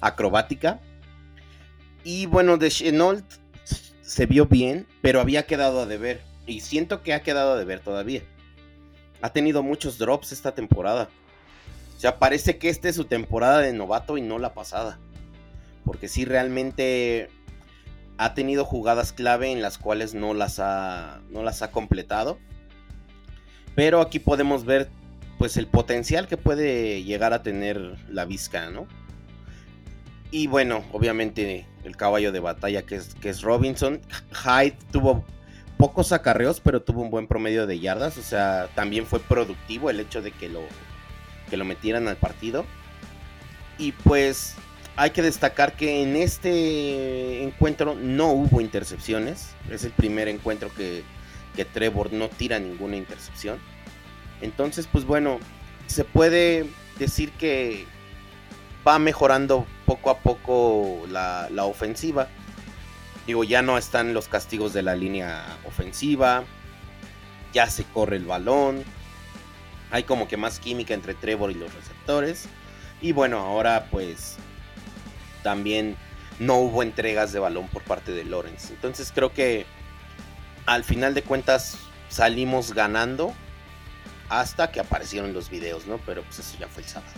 [0.00, 0.80] acrobática.
[2.02, 3.39] Y bueno, de Chenault
[4.10, 6.20] se vio bien, pero había quedado a deber.
[6.44, 8.24] Y siento que ha quedado a deber todavía.
[9.22, 11.08] Ha tenido muchos drops esta temporada.
[11.96, 14.98] O sea, parece que esta es su temporada de novato y no la pasada.
[15.84, 17.28] Porque sí, realmente
[18.18, 22.40] ha tenido jugadas clave en las cuales no las ha, no las ha completado.
[23.76, 24.90] Pero aquí podemos ver
[25.38, 28.88] pues el potencial que puede llegar a tener la Vizca, ¿no?
[30.30, 34.00] Y bueno, obviamente el caballo de batalla que es, que es Robinson.
[34.32, 35.24] Hyde tuvo
[35.76, 38.16] pocos acarreos, pero tuvo un buen promedio de yardas.
[38.18, 40.62] O sea, también fue productivo el hecho de que lo,
[41.48, 42.64] que lo metieran al partido.
[43.78, 44.54] Y pues
[44.96, 49.54] hay que destacar que en este encuentro no hubo intercepciones.
[49.70, 51.02] Es el primer encuentro que,
[51.56, 53.58] que Trevor no tira ninguna intercepción.
[54.42, 55.38] Entonces, pues bueno,
[55.86, 56.66] se puede
[56.98, 57.86] decir que
[58.86, 62.28] va mejorando poco a poco la, ofensiva.
[63.26, 66.44] Digo, ya no están los castigos de la línea ofensiva.
[67.52, 68.84] Ya se corre el balón.
[69.90, 72.46] Hay como que más química entre Trevor y los receptores.
[73.00, 74.36] Y bueno, ahora pues
[75.42, 75.96] también
[76.38, 78.72] no hubo entregas de balón por parte de Lawrence.
[78.72, 79.66] Entonces creo que
[80.66, 81.76] al final de cuentas
[82.08, 83.34] salimos ganando
[84.28, 85.98] hasta que aparecieron los videos, ¿no?
[86.06, 87.12] Pero pues eso ya fue el sábado.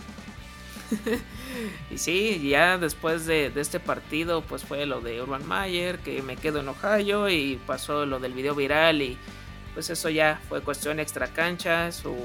[1.91, 6.35] y sí, ya después de, este partido, pues fue lo de Urban Mayer, que me
[6.35, 9.17] quedo en Ohio, y pasó lo del video viral, y
[9.73, 11.91] pues eso ya fue cuestión extra cancha.
[11.91, 12.15] Su,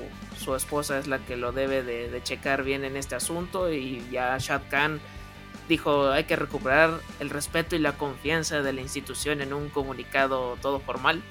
[0.56, 4.62] esposa es la que lo debe de, checar bien en este asunto, y ya Shad
[4.70, 5.00] Khan
[5.68, 10.56] dijo hay que recuperar el respeto y la confianza de la institución en un comunicado
[10.62, 11.22] todo formal.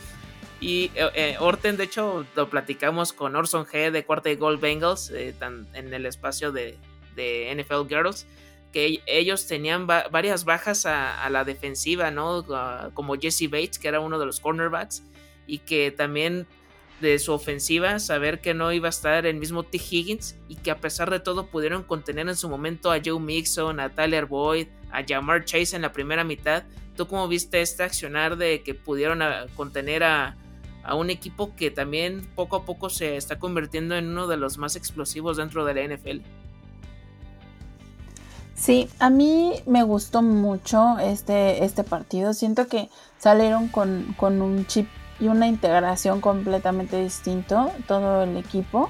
[0.59, 4.59] Y eh, eh, Orten, de hecho, lo platicamos con Orson G de Cuarta y Gold
[4.59, 6.77] Bengals eh, en el espacio de,
[7.17, 8.25] de, NFL Girls,
[8.71, 12.45] que ellos tenían varias bajas a, la defensiva, ¿no?
[12.93, 15.03] como Jesse Bates, que era uno de los cornerbacks,
[15.45, 16.47] y que también
[17.01, 19.77] de su ofensiva, saber que no iba a estar el mismo T.
[19.77, 23.79] Higgins y que a pesar de todo pudieron contener en su momento a Joe Mixon,
[23.79, 26.63] a Tyler Boyd, a Jamar Chase en la primera mitad.
[26.95, 30.35] ¿Tú cómo viste este accionar de que pudieron ah, contener a,
[30.83, 34.57] a un equipo que también poco a poco se está convirtiendo en uno de los
[34.57, 36.21] más explosivos dentro de la NFL?
[38.57, 42.33] Sí, a mí me gustó mucho este, este partido.
[42.33, 42.89] Siento que
[43.19, 44.87] salieron con, con un chip
[45.19, 48.89] y una integración completamente distinto todo el equipo.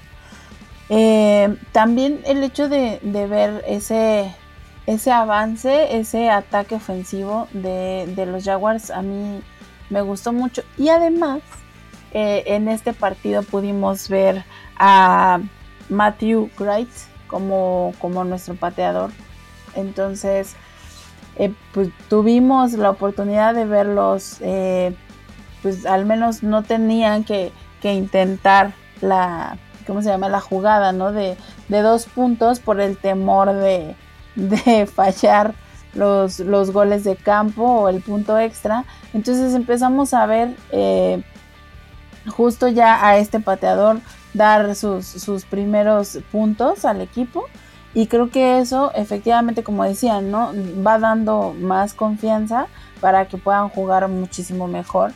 [0.89, 4.34] Eh, también el hecho de, ver ese,
[4.86, 9.41] ese avance, ese ataque ofensivo de, los Jaguars a mí
[9.89, 10.63] me gustó mucho.
[10.78, 11.41] Y además,
[12.13, 14.45] eh, en este partido pudimos ver
[14.78, 15.41] a
[15.89, 16.89] Matthew Wright
[17.28, 19.11] como, como nuestro pateador.
[19.78, 20.55] Entonces,
[21.38, 24.41] eh, pues tuvimos la oportunidad de verlos
[25.61, 27.51] pues al menos no tenían que,
[27.84, 30.28] intentar la, ¿cómo se llama?
[30.28, 31.13] La jugada, ¿no?
[31.13, 31.38] De,
[31.69, 33.95] dos puntos por el temor de,
[34.93, 35.53] fallar
[35.93, 38.84] los, los, goles de campo o el punto extra.
[39.13, 41.23] Entonces empezamos a ver eh,
[42.28, 43.99] justo ya a este pateador
[44.34, 47.45] dar sus, sus, primeros puntos al equipo.
[47.97, 50.51] Y creo que eso, efectivamente, como decían, ¿no?
[50.85, 52.67] Va dando más confianza
[53.01, 55.13] para que puedan jugar muchísimo mejor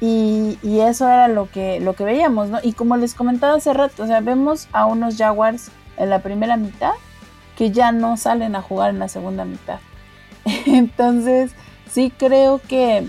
[0.00, 2.58] y, eso era lo que, lo que veíamos, ¿no?
[2.62, 6.56] Y como les comentaba hace rato, o sea, vemos a unos Jaguars en la primera
[6.56, 6.92] mitad
[7.54, 9.80] que ya no salen a jugar en la segunda mitad.
[10.64, 11.52] Entonces,
[11.90, 13.06] sí creo que,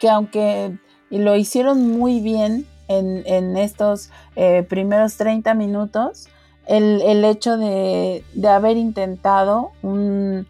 [0.00, 0.76] que aunque
[1.08, 6.28] lo hicieron muy bien en, estos eh, primeros 30 minutos,
[6.76, 10.46] el, hecho de, de, haber intentado un,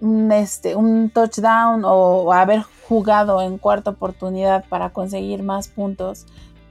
[0.00, 6.26] un, este, un touchdown o haber jugado en cuarta oportunidad para conseguir más puntos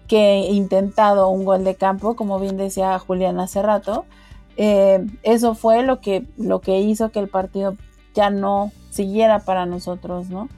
[0.08, 4.06] que intentado un gol de campo, como bien decía Julián hace rato.
[4.58, 7.78] Eh, eso fue lo que, lo que hizo que el partido
[8.14, 10.49] ya no siguiera para nosotros, ¿no?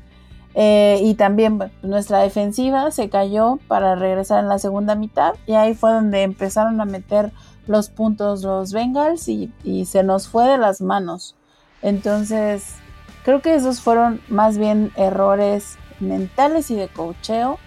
[0.56, 5.74] Eh, y también nuestra defensiva se cayó para regresar en la segunda mitad y ahí
[5.74, 7.32] fue donde empezaron a meter
[7.68, 9.52] los puntos los Bengals y,
[9.86, 11.36] se nos fue de las manos.
[11.82, 12.76] Entonces,
[13.24, 17.58] Creo que esos fueron más bien errores mentales y de cocheo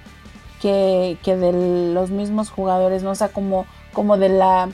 [0.60, 3.10] que, de los mismos jugadores, ¿no?
[3.10, 4.68] O sea, como, como de la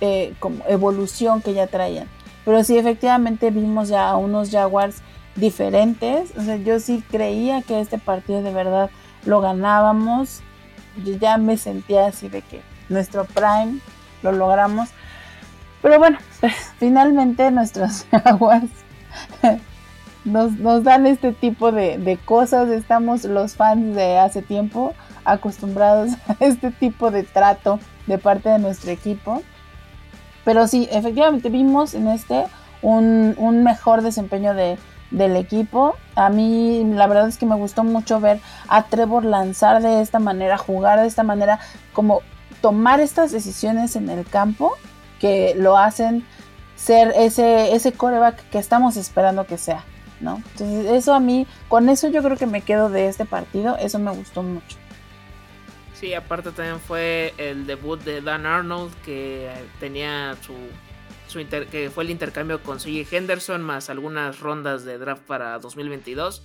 [0.00, 2.08] eh, como evolución que ya traían.
[2.44, 5.02] Pero sí, efectivamente vimos ya a unos Jaguars
[5.36, 6.36] diferentes.
[6.36, 8.90] O sea, yo sí creía que este partido de verdad
[9.24, 10.40] lo ganábamos.
[11.04, 13.78] Yo ya me sentía así de que nuestro prime
[14.22, 14.90] lo logramos.
[15.82, 18.70] Pero bueno, pues, finalmente nuestros Jaguars
[20.24, 22.68] nos, dan este tipo de, cosas.
[22.68, 24.94] Estamos los fans de hace tiempo
[25.24, 29.42] acostumbrados a este tipo de trato de parte de nuestro equipo.
[30.44, 32.44] Pero sí, efectivamente vimos en este
[32.82, 34.78] un, mejor desempeño de,
[35.10, 35.96] del equipo.
[36.14, 40.18] A mí la verdad es que me gustó mucho ver a Trevor lanzar de esta
[40.18, 41.60] manera, jugar de esta manera,
[41.92, 42.22] como
[42.62, 44.76] tomar estas decisiones en el campo
[45.20, 46.24] que lo hacen
[46.76, 49.84] ser ese, ese coreback que estamos esperando que sea.
[50.22, 53.98] Entonces eso a mí, con eso yo creo que me quedo de este partido, eso
[53.98, 54.76] me gustó mucho.
[55.94, 60.54] Sí, aparte también fue el debut de Dan Arnold que tenía su,
[61.28, 66.42] su que fue el intercambio con CJ Henderson más algunas rondas de draft para 2022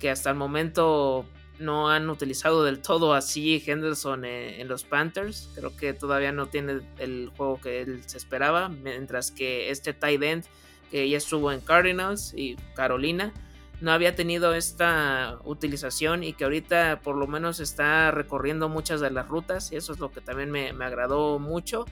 [0.00, 1.24] que hasta el momento
[1.60, 5.50] no han utilizado del todo a CJ Henderson en, en, los Panthers.
[5.54, 10.22] Creo que todavía no tiene el juego que él se esperaba, mientras que este tight
[10.22, 10.44] end
[10.90, 13.32] que ya estuvo en Cardinals y Carolina,
[13.80, 19.10] no había tenido esta utilización y que ahorita por lo menos está recorriendo muchas de
[19.10, 21.86] las rutas y eso es lo que también me, agradó mucho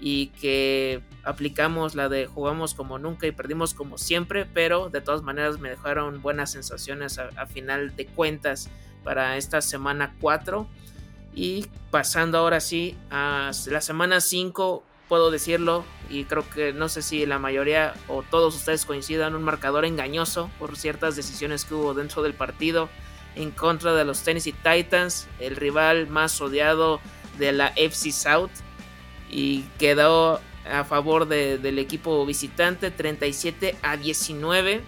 [0.00, 5.22] y que aplicamos la de jugamos como nunca y perdimos como siempre, pero de todas
[5.22, 8.70] maneras me dejaron buenas sensaciones a, final de cuentas
[9.04, 10.68] para esta semana 4
[11.34, 17.02] y pasando ahora sí a la semana 5 puedo decirlo, y creo que no sé
[17.02, 21.94] si la mayoría o todos ustedes coincidan, un marcador engañoso por ciertas decisiones que hubo
[21.94, 22.88] dentro del partido
[23.34, 27.00] en contra de los Tennessee Titans, el rival más odiado
[27.38, 28.50] de la FC South,
[29.28, 30.40] y quedó
[30.70, 34.82] a favor del equipo visitante, 37 a 19.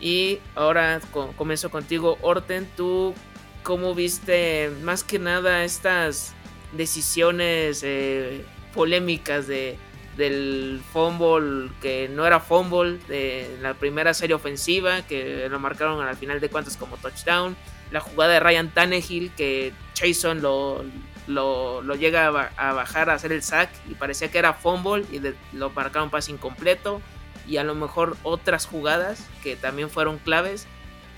[0.00, 1.00] Y ahora
[1.36, 2.68] comienzo contigo, Orten.
[2.76, 3.14] ¿Tú
[3.62, 6.34] cómo viste más que nada estas
[6.72, 8.44] decisiones eh,
[8.74, 9.76] polémicas de,
[10.16, 16.16] del fumble que no era fumble de la primera serie ofensiva que lo marcaron al
[16.16, 17.56] final de cuentas como touchdown
[17.90, 20.84] la jugada de Ryan Tannehill que Jason lo,
[21.26, 25.20] lo, llega a, bajar a hacer el sack y parecía que era fumble y
[25.56, 27.00] lo marcaron pase incompleto
[27.46, 30.66] y a lo mejor otras jugadas que también fueron claves.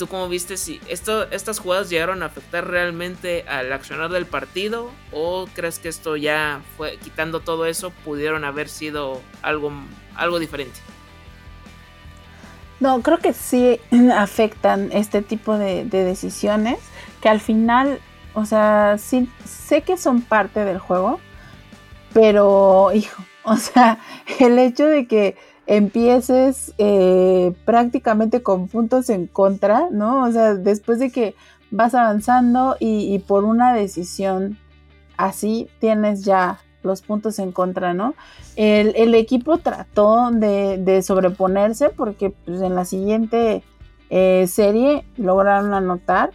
[0.02, 5.46] ¿Tú cómo viste si estas jugadas llegaron a afectar realmente al accionar del partido o
[5.54, 9.70] crees que esto ya fue quitando todo eso pudieron haber sido algo,
[10.16, 10.80] algo diferente?
[12.80, 13.78] No, creo que sí
[14.16, 16.80] afectan este tipo de, de decisiones
[17.20, 18.00] que al final
[18.34, 21.20] o sea, sí, sé que son parte del juego,
[22.12, 24.00] pero, hijo, o sea,
[24.40, 25.36] el hecho de que
[25.76, 30.22] empieces eh, prácticamente con puntos en contra, ¿no?
[30.24, 31.34] O sea, después de que
[31.70, 34.58] vas avanzando y, por una decisión
[35.16, 38.14] así tienes ya los puntos en contra, ¿no?
[38.56, 43.62] El, equipo trató de, sobreponerse porque pues, en la siguiente
[44.10, 46.32] eh, serie lograron anotar,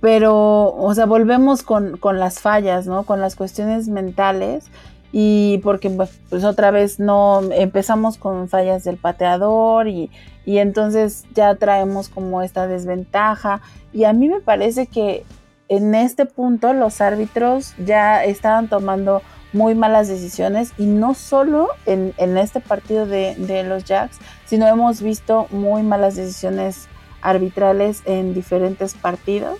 [0.00, 3.04] pero, o sea, volvemos con, las fallas, ¿no?
[3.04, 4.70] Con las cuestiones mentales
[5.12, 10.10] y porque pues, pues, otra vez no empezamos con fallas del pateador y,
[10.44, 13.60] y, entonces ya traemos como esta desventaja
[13.92, 15.24] y a mí me parece que
[15.68, 22.12] en este punto los árbitros ya estaban tomando muy malas decisiones y no solo en,
[22.18, 26.88] en este partido de, de, los Jacks, sino hemos visto muy malas decisiones
[27.22, 29.58] arbitrales en diferentes partidos.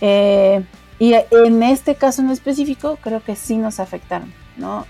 [0.00, 0.64] Eh,
[0.98, 4.86] y en este caso en específico, creo que sí nos afectaron, ¿no?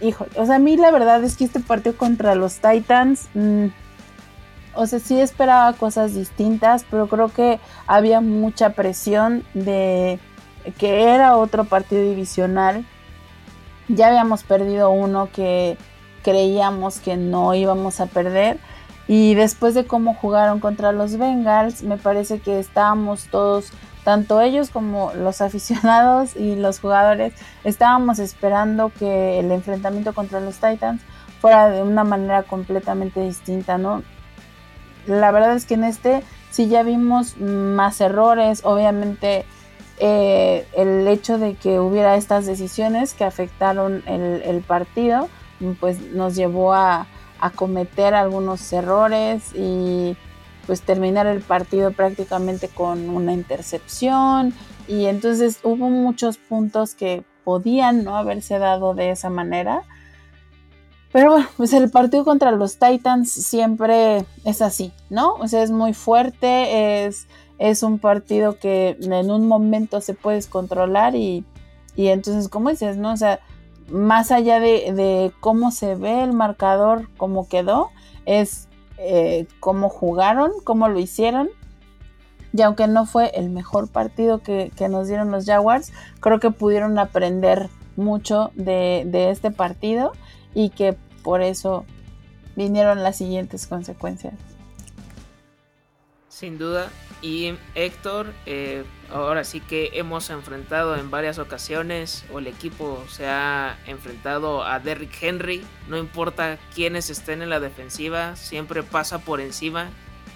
[0.00, 3.66] Híjole, o sea, a mí la verdad es que este partido contra los Titans, mm,
[4.74, 10.20] o sea, sí esperaba cosas distintas, pero creo que había mucha presión de
[10.78, 12.84] que era otro partido divisional.
[13.88, 15.76] Ya habíamos perdido uno que
[16.22, 18.58] creíamos que no íbamos a perder.
[19.06, 23.72] Y después de cómo jugaron contra los Bengals, me parece que estábamos todos
[24.04, 27.32] tanto ellos como los aficionados y los jugadores
[27.64, 31.02] estábamos esperando que el enfrentamiento contra los Titans
[31.40, 34.02] fuera de una manera completamente distinta, ¿no?
[35.06, 39.44] La verdad es que en este sí ya vimos más errores, obviamente
[40.00, 45.28] eh, el hecho de que hubiera estas decisiones que afectaron el, partido,
[45.80, 47.06] pues nos llevó a,
[47.40, 50.16] a cometer algunos errores y
[50.68, 54.52] pues terminar el partido prácticamente con una intercepción
[54.86, 59.84] y entonces hubo muchos puntos que podían no haberse dado de esa manera.
[61.10, 65.36] Pero bueno, pues el partido contra los Titans siempre es así, ¿no?
[65.36, 70.48] O sea, es muy fuerte, es, es un partido que en un momento se puedes
[70.48, 71.46] controlar y,
[71.96, 73.14] y entonces, como dices, ¿no?
[73.14, 73.40] O sea,
[73.90, 77.88] más allá de, de cómo se ve el marcador, cómo quedó,
[78.26, 78.67] es
[78.98, 81.48] eh, cómo jugaron, cómo lo hicieron.
[82.52, 86.98] Y aunque no fue el mejor partido que, nos dieron los Jaguars, creo que pudieron
[86.98, 90.12] aprender mucho de, de este partido
[90.54, 91.84] y que por eso
[92.56, 94.34] vinieron las siguientes consecuencias.
[96.28, 96.90] Sin duda.
[97.22, 103.26] Y Héctor, eh, ahora sí que hemos enfrentado en varias ocasiones, o el equipo se
[103.26, 105.64] ha enfrentado a Derrick Henry.
[105.88, 109.90] No importa quiénes estén en la defensiva, siempre pasa por encima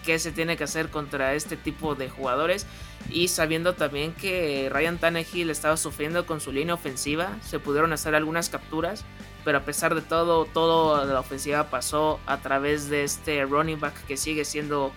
[0.05, 2.67] qué se tiene que hacer contra este tipo de jugadores.
[3.11, 8.15] Y sabiendo también que Ryan Tannehill estaba sufriendo con su línea ofensiva, se pudieron hacer
[8.15, 9.05] algunas capturas.
[9.45, 14.07] Pero a pesar de todo, toda la ofensiva pasó a través de este running back
[14.07, 14.93] que sigue siendo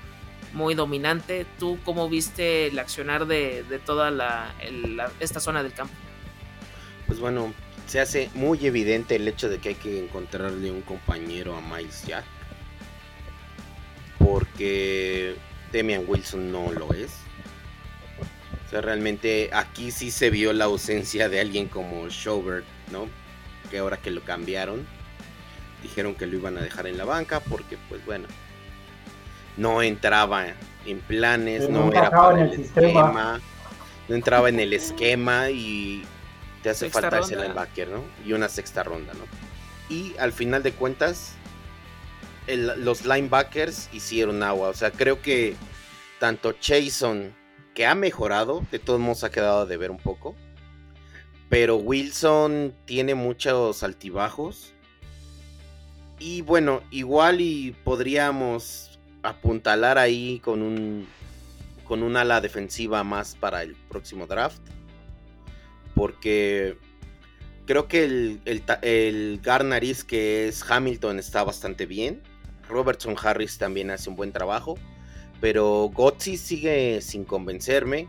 [0.56, 1.46] muy dominante.
[1.60, 4.52] ¿Tú cómo viste el accionar de, toda la,
[5.20, 5.94] esta zona del campo?
[7.06, 7.54] Pues bueno,
[7.86, 12.04] se hace muy evidente el hecho de que hay que encontrarle un compañero a Miles
[12.08, 12.24] Jack.
[14.18, 15.36] Porque
[15.72, 17.12] Demian Wilson no lo es.
[18.66, 23.08] O sea, realmente aquí sí se vio la ausencia de alguien como Schobert, ¿no?
[23.70, 24.88] Que ahora que lo cambiaron,
[25.84, 28.28] dijeron que lo iban a dejar en la banca porque, pues bueno,
[29.58, 30.48] no entraba
[30.86, 33.40] en planes, no, era para el, esquema.
[34.08, 36.04] no entraba en el esquema y
[36.62, 38.04] te hace falta ese linebacker, ¿no?
[38.26, 39.26] Y una sexta ronda, ¿no?
[39.90, 41.34] Y al final de cuentas,
[42.48, 44.70] los linebackers hicieron agua.
[44.70, 45.56] O sea, creo que
[46.20, 47.36] tanto Chason,
[47.74, 50.36] que ha mejorado, de todos modos ha quedado de ver un poco,
[51.50, 54.74] Pero Wilson tiene muchos altibajos.
[56.18, 58.95] Y bueno, igual y podríamos
[59.26, 61.08] apuntalar ahí con un
[61.86, 64.62] con ala defensiva más para el próximo draft.
[65.94, 66.78] Porque
[67.66, 68.42] creo que el,
[68.82, 72.22] el, Garnaris que es Hamilton está bastante bien.
[72.68, 74.78] Robertson Harris también hace un buen trabajo.
[75.40, 78.08] Pero Gotzi sigue sin convencerme.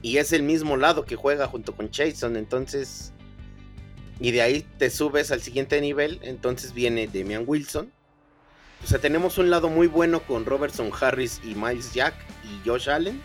[0.00, 2.36] Y es el mismo lado que juega junto con Chason.
[2.36, 3.12] Entonces.
[4.18, 6.18] Y de ahí te subes al siguiente nivel.
[6.22, 7.92] Entonces viene Demian Wilson.
[8.84, 12.14] O sea, tenemos un lado muy bueno con Robertson Harris y Miles Jack
[12.44, 13.20] y Josh Allen.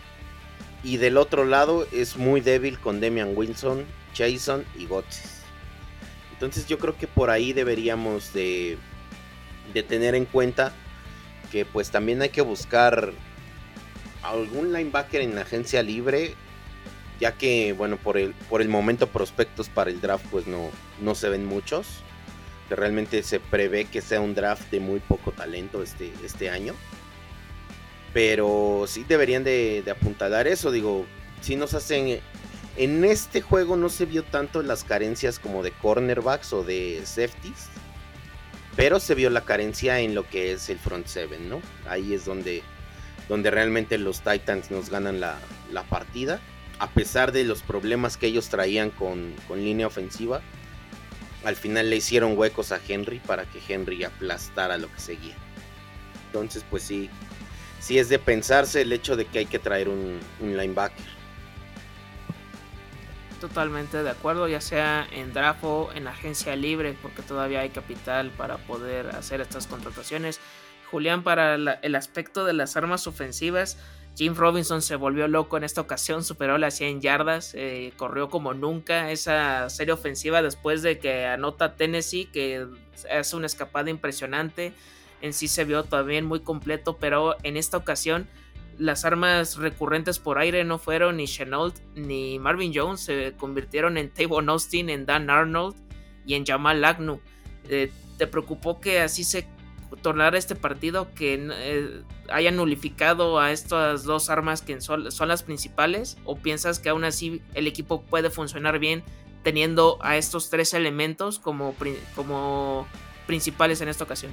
[0.84, 3.84] Y del otro lado es muy débil con Demian Wilson,
[4.16, 5.42] Jason y Gotsis.
[6.32, 8.78] Entonces yo creo que por ahí deberíamos de,
[9.74, 10.72] de tener en cuenta
[11.50, 13.12] que pues también hay que buscar
[14.22, 16.34] algún linebacker en la agencia libre,
[17.20, 21.14] ya que, bueno, por el, por el momento prospectos para el draft pues no, no
[21.14, 22.04] se ven muchos.
[22.68, 26.74] Que realmente se prevé que sea un draft de muy poco talento este, este año.
[28.12, 31.06] Pero sí deberían de, de apuntalar eso, digo,
[31.40, 32.20] si nos hacen...
[32.76, 37.66] En este juego no se vio tanto las carencias como de cornerbacks o de safeties.
[38.76, 41.60] Pero se vio la carencia en lo que es el front seven, ¿no?
[41.88, 42.62] Ahí es donde
[43.28, 45.38] donde realmente los Titans nos ganan la,
[45.88, 46.40] partida,
[46.78, 50.40] a pesar de los problemas que ellos traían con, línea ofensiva.
[51.44, 55.36] Al final le hicieron huecos a Henry para que Henry aplastara lo que seguía.
[56.26, 57.08] Entonces, pues sí,
[57.80, 61.18] sí es de pensarse el hecho de que hay que traer un, linebacker.
[63.40, 68.30] Totalmente de acuerdo, ya sea en draft o en agencia libre, porque todavía hay capital
[68.30, 70.40] para poder hacer estas contrataciones.
[70.90, 73.78] Julián, para el aspecto de las armas ofensivas,
[74.18, 78.52] Jim Robinson se volvió loco en esta ocasión, superó las 100 yardas, eh, corrió como
[78.52, 82.66] nunca esa serie ofensiva después de que anota Tennessee, que
[83.12, 84.72] hace una escapada impresionante.
[85.20, 88.26] En sí se vio también muy completo, pero en esta ocasión
[88.76, 94.10] las armas recurrentes por aire no fueron ni Chenault ni Marvin Jones, se convirtieron en
[94.10, 95.76] Tavon Austin, en Dan Arnold
[96.26, 97.20] y en Jamal Agnew.
[97.68, 99.46] Eh, ¿Te preocupó que así se
[100.02, 106.16] tornar este partido que eh, haya nulificado a estas dos armas que son, las principales?
[106.24, 109.02] ¿O piensas que aún así el equipo puede funcionar bien
[109.42, 111.74] teniendo a estos tres elementos como,
[112.14, 112.86] como
[113.26, 114.32] principales en esta ocasión?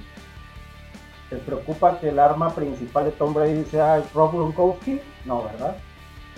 [1.30, 5.00] ¿Te preocupa que el arma principal de Tom Brady sea Rob Gronkowski?
[5.24, 5.76] No, ¿verdad?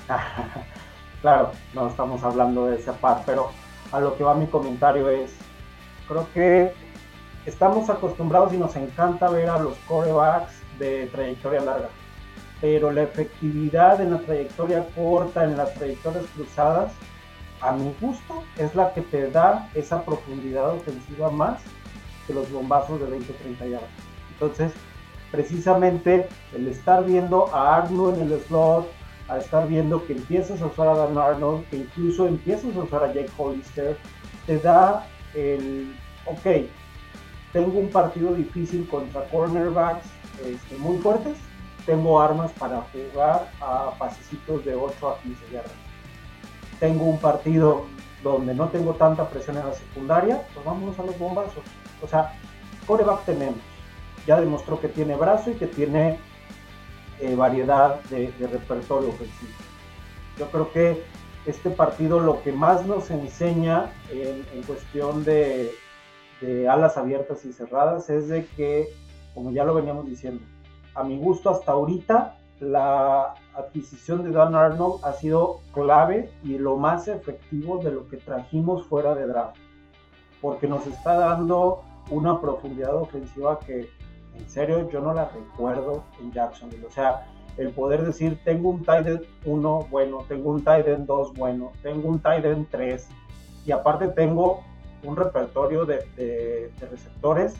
[1.22, 3.50] claro, no estamos hablando de esa par, pero
[3.92, 5.34] a lo que va mi comentario es,
[6.08, 6.72] creo que
[7.48, 11.88] estamos acostumbrados y nos encanta ver a los corebacks de trayectoria larga,
[12.60, 16.92] pero la efectividad en la trayectoria corta, en las trayectorias cruzadas,
[17.60, 21.60] a mi gusto es la que te da esa profundidad ofensiva más
[22.26, 23.90] que los bombazos de 20-30 yardas.
[24.32, 24.72] Entonces,
[25.32, 28.86] precisamente el estar viendo a Arnold en el slot,
[29.28, 33.04] a estar viendo que empiezas a usar a Dan Arnold, que incluso empiezas a usar
[33.04, 33.96] a Jake Hollister,
[34.46, 35.94] te da el,
[36.26, 36.68] ok,
[37.52, 40.06] tengo un partido difícil contra cornerbacks
[40.44, 41.36] este, muy fuertes,
[41.86, 45.72] tengo armas para jugar a pasecitos de 8 a 15 yardas.
[46.78, 47.86] Tengo un partido
[48.22, 51.64] donde no tengo tanta presión en la secundaria, pues vámonos a los bombazos.
[52.02, 52.34] O sea,
[52.86, 53.58] coreback tenemos.
[54.26, 56.18] Ya demostró que tiene brazo y que tiene
[57.20, 59.52] eh, variedad de, repertorio ofensivo.
[60.38, 61.02] Yo creo que
[61.46, 65.72] este partido lo que más nos enseña en cuestión de,
[66.40, 68.88] de alas abiertas y cerradas es de que,
[69.34, 70.44] como ya lo veníamos diciendo,
[70.94, 76.76] a mi gusto hasta ahorita la adquisición de Dan Arnold ha sido clave y lo
[76.76, 79.56] más efectivo de lo que trajimos fuera de draft,
[80.40, 83.88] porque nos está dando una profundidad ofensiva que
[84.34, 86.86] en serio yo no la recuerdo en Jacksonville.
[86.86, 87.26] O sea,
[87.56, 91.72] el poder decir tengo un tight end 1 bueno, tengo un tight end 2 bueno,
[91.82, 93.08] tengo un tight end 3
[93.66, 94.62] y aparte tengo
[95.02, 97.54] un repertorio de, receptores.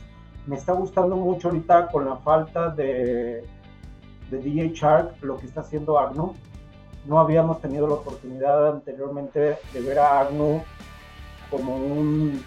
[0.45, 3.43] Me está gustando mucho ahorita con la falta de,
[4.31, 6.33] de DJ Shark, lo que está haciendo Agnu.
[7.05, 10.63] No habíamos tenido la oportunidad anteriormente de ver a Agnu
[11.49, 12.43] como un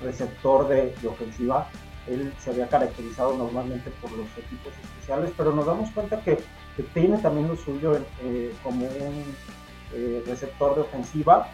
[0.00, 1.68] receptor de, ofensiva.
[2.06, 6.38] Él se había caracterizado normalmente por los equipos especiales, pero nos damos cuenta que,
[6.92, 9.24] tiene también lo suyo eh, como un
[9.94, 11.48] eh, receptor de ofensiva,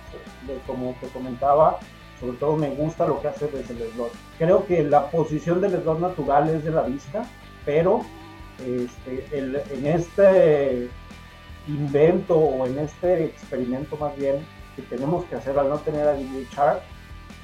[0.66, 1.78] como te comentaba,
[2.22, 4.12] sobre todo me gusta lo que hace desde el slot.
[4.38, 7.24] Creo que la posición del slot natural es de la vista,
[7.66, 8.02] pero
[8.64, 10.88] este, en este
[11.66, 14.46] invento o en este experimento más bien
[14.76, 16.82] que tenemos que hacer al no tener a DJ Shark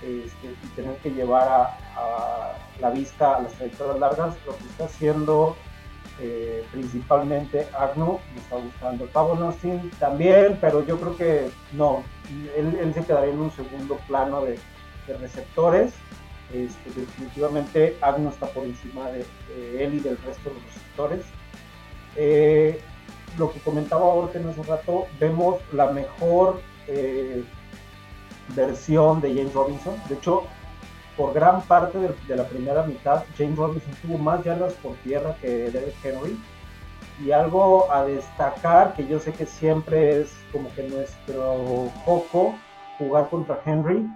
[0.02, 4.84] este, y tener que llevar a, la vista a las trayectorias largas, lo que está
[4.84, 5.56] haciendo
[6.20, 12.02] eh, principalmente Agno, me está gustando Pablo Nostin también, pero yo creo que no,
[12.56, 14.58] él, se quedaría en un segundo plano de,
[15.20, 15.94] receptores.
[16.52, 19.24] Este, definitivamente Agno está por encima de,
[19.82, 21.24] él y del resto de los receptores.
[22.16, 22.80] Eh,
[23.38, 27.42] lo que comentaba Orten hace rato, vemos la mejor eh,
[28.54, 29.94] versión de James Robinson.
[30.08, 30.44] De hecho,
[31.18, 35.68] por gran parte de, la primera mitad, James Robinson tuvo más yardas por tierra que
[35.68, 36.38] Derek Henry.
[37.20, 42.54] Y algo a destacar, que yo sé que siempre es como que nuestro foco
[42.98, 44.06] jugar contra Henry.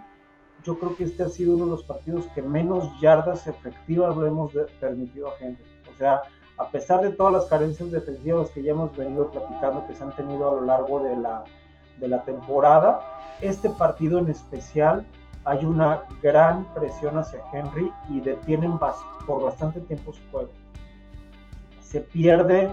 [0.62, 4.28] Yo creo que este ha sido uno de los partidos que menos yardas efectivas le
[4.28, 5.64] hemos permitido a Henry.
[5.92, 6.22] O sea,
[6.56, 10.14] a pesar de todas las carencias defensivas que ya hemos venido platicando que se han
[10.14, 11.42] tenido a lo largo de la,
[11.98, 13.00] de la temporada,
[13.40, 15.04] este partido en especial
[15.44, 18.78] hay una gran presión hacia Henry y detienen
[19.26, 20.50] por bastante tiempo su juego.
[21.80, 22.68] Se pierde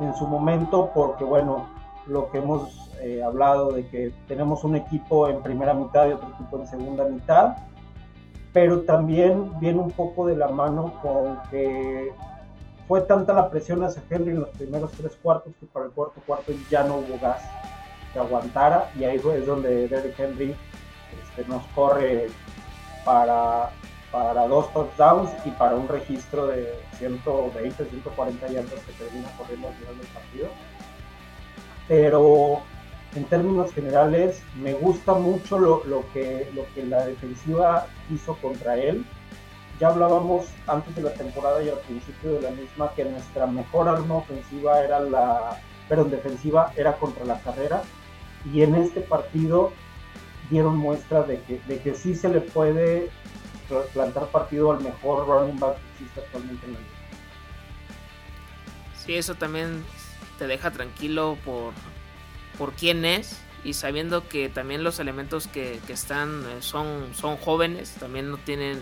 [0.00, 1.66] en su momento porque, bueno,
[2.06, 6.28] lo que hemos eh, hablado de que tenemos un equipo en primera mitad y otro
[6.30, 7.56] equipo en segunda mitad,
[8.52, 12.12] pero también viene un poco de la mano con que
[12.88, 16.20] fue tanta la presión hacia Henry en los primeros tres cuartos que para el cuarto
[16.26, 17.42] cuarto ya no hubo gas
[18.12, 20.56] que aguantara y ahí es donde Derrick Henry
[21.46, 22.28] nos corre
[23.04, 23.70] para,
[24.10, 29.74] para dos touchdowns y para un registro de 120, 140 yardas que termina corriendo al
[29.74, 30.48] final del partido.
[31.86, 32.60] Pero
[33.14, 38.76] en términos generales me gusta mucho lo, lo, que, lo que la defensiva hizo contra
[38.76, 39.04] él
[39.78, 43.88] ya hablábamos antes de la temporada y al principio de la misma que nuestra mejor
[43.88, 47.82] arma ofensiva era la, pero en defensiva era contra la carrera
[48.52, 49.72] y en este partido
[50.50, 53.10] dieron muestra de que, de que sí se le puede
[53.92, 56.90] plantar partido al mejor running back que existe actualmente en la liga.
[58.96, 59.84] Sí, eso también
[60.38, 61.72] te deja tranquilo por,
[62.56, 67.36] por quién es y sabiendo que también los elementos que, que están eh, son, son
[67.36, 68.78] jóvenes, también no tienen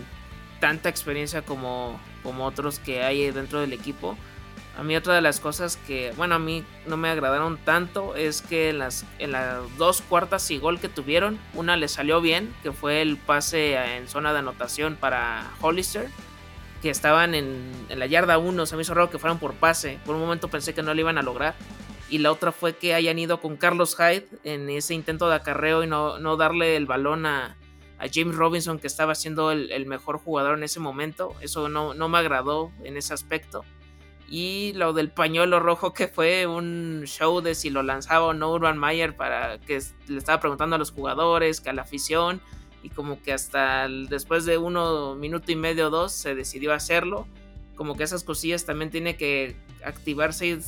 [0.59, 4.17] tanta experiencia como, como otros que hay dentro del equipo.
[4.77, 8.43] A mí otra de las cosas que, bueno, a mí no me agradaron tanto es
[8.43, 12.53] que en las, en las dos cuartas y gol que tuvieron, una le salió bien,
[12.61, 16.09] que fue el pase en zona de anotación para Hollister,
[16.81, 20.15] que estaban en, la yarda 1, se me hizo raro que fueran por pase, por
[20.15, 21.55] un momento pensé que no lo iban a lograr.
[22.09, 25.83] Y la otra fue que hayan ido con Carlos Hyde en ese intento de acarreo
[25.83, 27.57] y no, darle el balón a,
[28.13, 31.35] James Robinson, que estaba siendo el, mejor jugador en ese momento.
[31.41, 33.65] Eso no, me agradó en ese aspecto.
[34.29, 38.51] Y lo del pañuelo rojo, que fue un show de si lo lanzaba o no
[38.51, 42.41] Urban Mayer, para que le estaba preguntando a los jugadores, que a la afición.
[42.83, 47.27] Y como que hasta después de uno minuto y medio o dos se decidió hacerlo.
[47.75, 50.59] Como que esas cosillas también tiene que activarse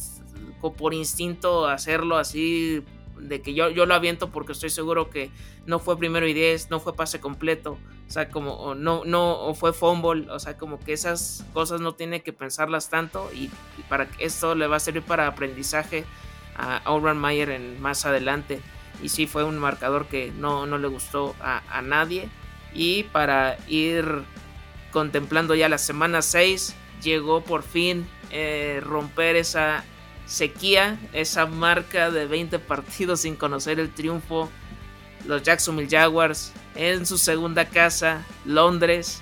[0.78, 2.84] por instinto hacerlo así
[3.20, 5.32] de que yo, yo lo aviento porque estoy seguro que
[5.66, 7.78] no fue primero y diez, no fue pase completo,
[8.10, 12.24] o sea, como no, no, fue fumble, o sea, como que esas cosas no tiene
[12.24, 13.52] que pensarlas tanto y,
[13.88, 16.06] para que esto le va a servir para aprendizaje
[16.56, 18.62] a Auron Mayer en, más adelante.
[19.04, 22.30] Y sí fue un marcador que no, no le gustó a, nadie.
[22.74, 24.24] Y para ir
[24.92, 29.84] contemplando ya la semana 6, llegó por fin eh, romper esa
[30.30, 34.50] sequía, esa marca de 20 partidos sin conocer el triunfo.
[35.26, 39.22] Los Jacksonville Jaguars en su segunda casa, Londres,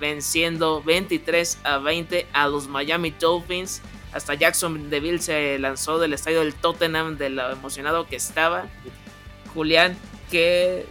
[0.00, 3.82] venciendo 23 a 20 a los Miami Dolphins.
[4.12, 8.66] Hasta Jacksonville se lanzó del estadio del Tottenham de lo emocionado que estaba.
[9.52, 9.96] Julián,
[10.30, 10.86] ¿qué,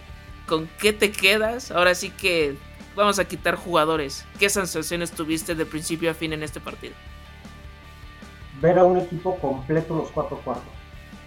[0.46, 1.72] ¿con qué te quedas?
[1.72, 2.58] Ahora sí que
[2.96, 4.26] vamos a quitar jugadores.
[4.40, 6.94] ¿Qué sensaciones tuviste de principio a fin en este partido?
[8.62, 10.72] Ver a un equipo completo los cuatro cuartos.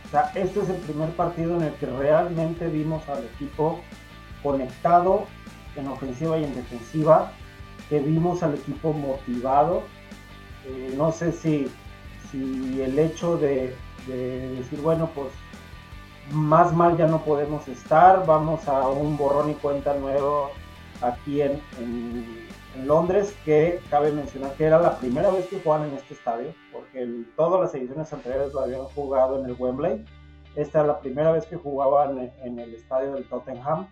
[0.06, 3.80] O sea, este es el primer partido en el que realmente vimos al equipo
[4.42, 5.26] conectado
[5.76, 7.32] en ofensiva y en defensiva,
[7.88, 9.82] que vimos al equipo motivado.
[10.66, 11.68] Eh, no sé si,
[12.30, 13.74] si el hecho de,
[14.06, 15.28] decir, bueno, pues
[16.30, 20.50] más mal ya no podemos estar, vamos a un borrón y cuenta nuevo
[21.02, 22.46] aquí en, en
[22.82, 27.24] Londres, que cabe mencionar que era la primera vez que jugaban en este estadio, porque
[27.36, 30.04] todas las ediciones anteriores lo habían jugado en el Wembley.
[30.56, 33.88] Esta era la primera vez que jugaban en el estadio del Tottenham.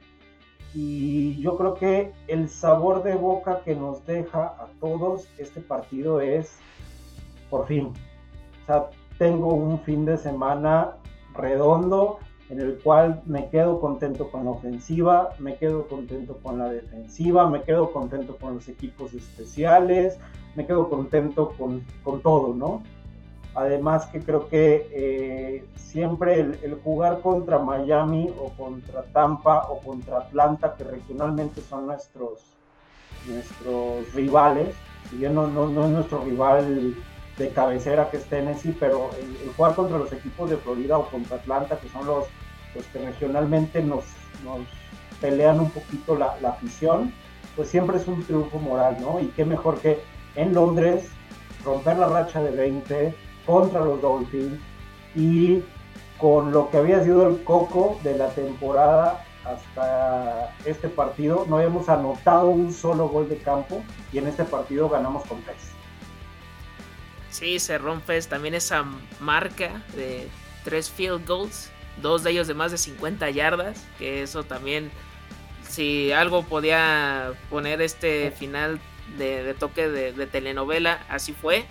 [0.74, 6.20] Y yo creo que el sabor de boca que nos deja a todos este partido
[6.20, 6.56] es,
[7.50, 7.92] por fin,
[8.62, 10.96] o sea, tengo un fin de semana
[11.34, 12.18] redondo
[12.52, 17.48] en el cual me quedo contento con la ofensiva, me quedo contento con la defensiva,
[17.48, 20.18] me quedo contento con los equipos especiales,
[20.54, 22.82] me quedo contento con, con todo, ¿no?
[23.54, 30.18] Además que creo que eh, siempre el, jugar contra Miami o contra Tampa o contra
[30.18, 32.40] Atlanta, que regionalmente son nuestros,
[33.26, 34.74] nuestros rivales,
[35.08, 36.96] si bien no, no, no es nuestro rival
[37.38, 41.36] de cabecera que es Tennessee, pero el, jugar contra los equipos de Florida o contra
[41.36, 42.26] Atlanta, que son los,
[42.74, 44.04] los que regionalmente nos,
[44.44, 44.60] nos
[45.20, 47.12] pelean un poquito la, la afición,
[47.56, 49.20] pues siempre es un triunfo moral, ¿no?
[49.20, 50.00] Y qué mejor que
[50.36, 51.08] en Londres
[51.64, 53.14] romper la racha de 20
[53.46, 54.58] contra los Dolphins
[55.14, 55.62] y
[56.18, 61.88] con lo que había sido el coco de la temporada hasta este partido, no habíamos
[61.88, 65.56] anotado un solo gol de campo y en este partido ganamos con tres.
[67.30, 68.84] Sí, se rompe también esa
[69.18, 70.28] marca de
[70.64, 74.90] tres field goals, dos de ellos de más de 50 yardas, que eso también,
[75.68, 78.80] si algo podía poner este final
[79.18, 81.66] de, toque de telenovela, así fue.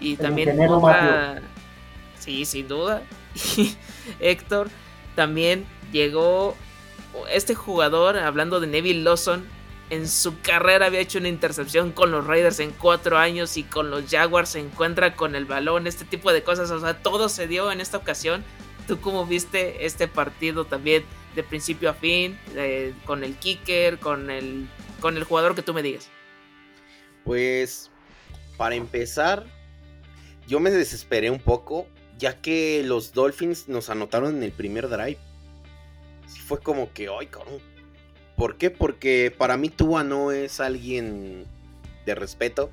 [0.00, 0.56] Y también
[2.18, 3.02] Sí, sin duda.
[4.20, 4.68] Héctor
[5.14, 6.56] también llegó
[7.30, 9.46] este jugador, hablando de Neville Lawson,
[9.88, 13.90] en su carrera había hecho una intercepción con los Raiders en cuatro años y con
[13.90, 17.46] los Jaguars se encuentra con el balón, este tipo de cosas, o sea, todo se
[17.46, 18.44] dio en esta ocasión.
[18.86, 22.38] ¿Tú cómo viste este partido también de principio a fin,
[23.04, 24.68] con el kicker, con el,
[25.00, 26.08] con el jugador que tú me digas?
[27.24, 27.90] Pues,
[28.56, 29.44] para empezar,
[30.46, 31.86] yo me desesperé un poco,
[32.18, 35.18] ya que los Dolphins nos anotaron en el primer drive.
[36.46, 37.60] fue como que, ay, cabrón.
[38.36, 38.70] ¿Por qué?
[38.70, 41.44] Porque para mí Tua no es alguien
[42.04, 42.70] de respeto.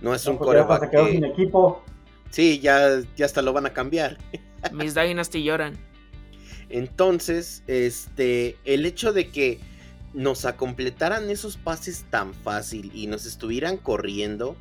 [0.00, 0.90] No es un coreback.
[0.90, 1.10] Que...
[1.10, 1.82] sin equipo.
[2.30, 4.18] Sí, ya, ya hasta lo van a cambiar.
[4.70, 5.76] Mis Dynasty lloran.
[6.68, 9.60] Entonces, este, el hecho de que
[10.14, 14.56] nos acompletaran esos pases tan fácil y nos estuvieran corriendo,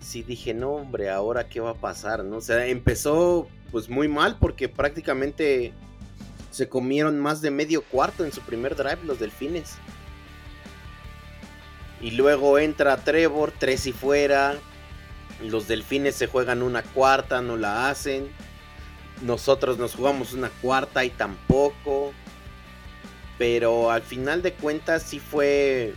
[0.00, 2.36] sí dije, no, hombre, ahora qué va a pasar, ¿no?
[2.36, 5.72] O sea, empezó pues muy mal porque prácticamente
[6.50, 9.76] se comieron más de medio cuarto en su primer drive los delfines.
[12.00, 14.56] Y luego entra Trevor, tres y fuera.
[15.42, 18.28] Los delfines se juegan una cuarta, no la hacen.
[19.22, 22.12] Nosotros nos jugamos una cuarta y tampoco.
[23.38, 25.94] Pero al final de cuentas sí fue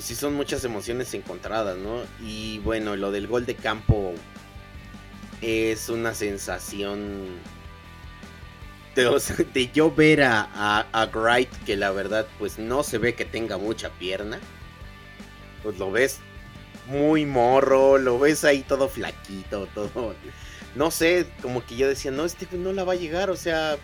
[0.00, 2.00] pues sí son muchas emociones encontradas, ¿no?
[2.22, 4.14] Y bueno, lo del gol de campo
[5.42, 7.26] es una sensación
[8.94, 13.58] de, yo ver a, a, Wright, que la verdad pues no se ve que tenga
[13.58, 14.40] mucha pierna.
[15.62, 16.20] Pues lo ves
[16.86, 20.14] muy morro, lo ves ahí todo flaquito, todo...
[20.74, 23.76] No sé, como que yo decía, no, este no la va a llegar, o sea...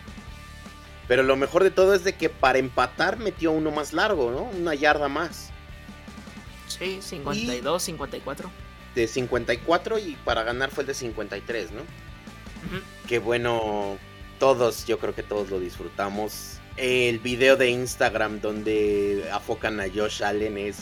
[1.07, 4.43] Pero lo mejor de todo es de que para empatar metió uno más largo, ¿no?
[4.43, 5.51] Una yarda más.
[6.67, 8.51] Sí, 52, 54.
[8.93, 11.81] De 54 y para ganar fue el de 53, ¿no?
[13.07, 13.97] Qué bueno,
[14.39, 16.59] todos, yo creo que todos lo disfrutamos.
[16.75, 20.77] El video de Instagram donde afocan a Josh Allen es,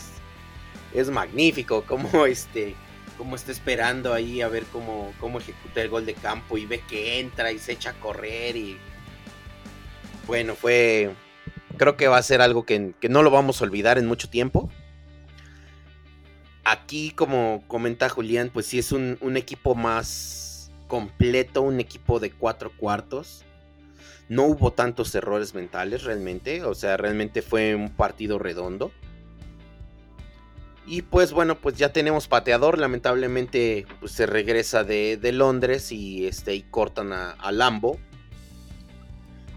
[0.92, 2.74] es magnífico, como este
[3.16, 6.82] como está esperando ahí a ver cómo, cómo ejecuta el gol de campo y ve
[6.88, 8.76] que entra y se echa a correr y
[10.26, 11.10] bueno, fue
[11.76, 14.28] creo que va a ser algo que, que no lo vamos a olvidar en mucho
[14.28, 14.70] tiempo
[16.66, 22.72] aquí, como comenta Julián, pues sí es un, equipo más completo, un equipo de cuatro
[22.76, 23.44] cuartos.
[24.28, 28.90] No hubo tantos errores mentales realmente, o sea, realmente fue un partido redondo.
[30.86, 36.54] Y pues bueno, pues ya tenemos pateador, lamentablemente pues se regresa de, Londres y, este,
[36.54, 37.98] y cortan a, a, Lambo.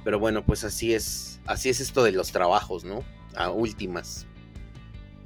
[0.04, 3.04] Pero bueno, pues así es, así es esto de los trabajos, ¿no?
[3.36, 4.26] A últimas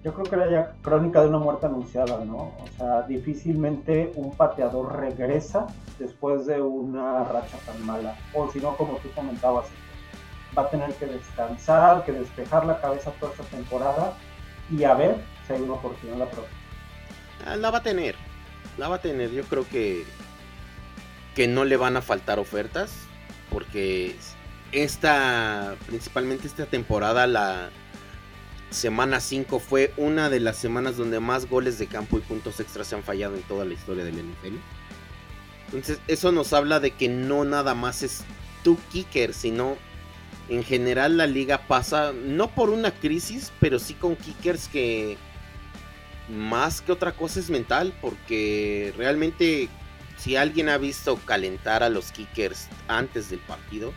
[0.04, 2.52] yo creo que era ya crónica de una muerte anunciada, ¿no?
[2.60, 8.16] O sea, difícilmente un pateador regresa después de una racha tan mala.
[8.34, 9.66] O si no, como tú comentabas,
[10.58, 14.14] va a tener que descansar, que despejar la cabeza toda esta temporada
[14.70, 15.16] y a ver
[15.50, 16.30] una oportunidad.
[17.46, 18.16] Ah, la va a tener,
[18.78, 19.32] la va a tener.
[19.32, 20.06] Yo creo que,
[21.36, 22.92] que no le van a faltar ofertas
[23.50, 24.16] porque
[24.72, 27.70] esta, principalmente esta temporada, la
[28.70, 32.88] semana 5 fue una de las semanas donde más goles de campo y puntos extras
[32.88, 34.56] se han fallado en toda la historia del NFL.
[35.68, 38.24] Entonces, eso nos habla de que no nada más es
[38.64, 39.78] tu kicker, sino
[40.50, 45.18] en general la liga pasa no por una crisis, pero sí con kickers que
[46.30, 49.70] más que otra cosa es mental, porque realmente
[50.18, 53.94] si alguien ha visto calentar a los kickers antes del partido,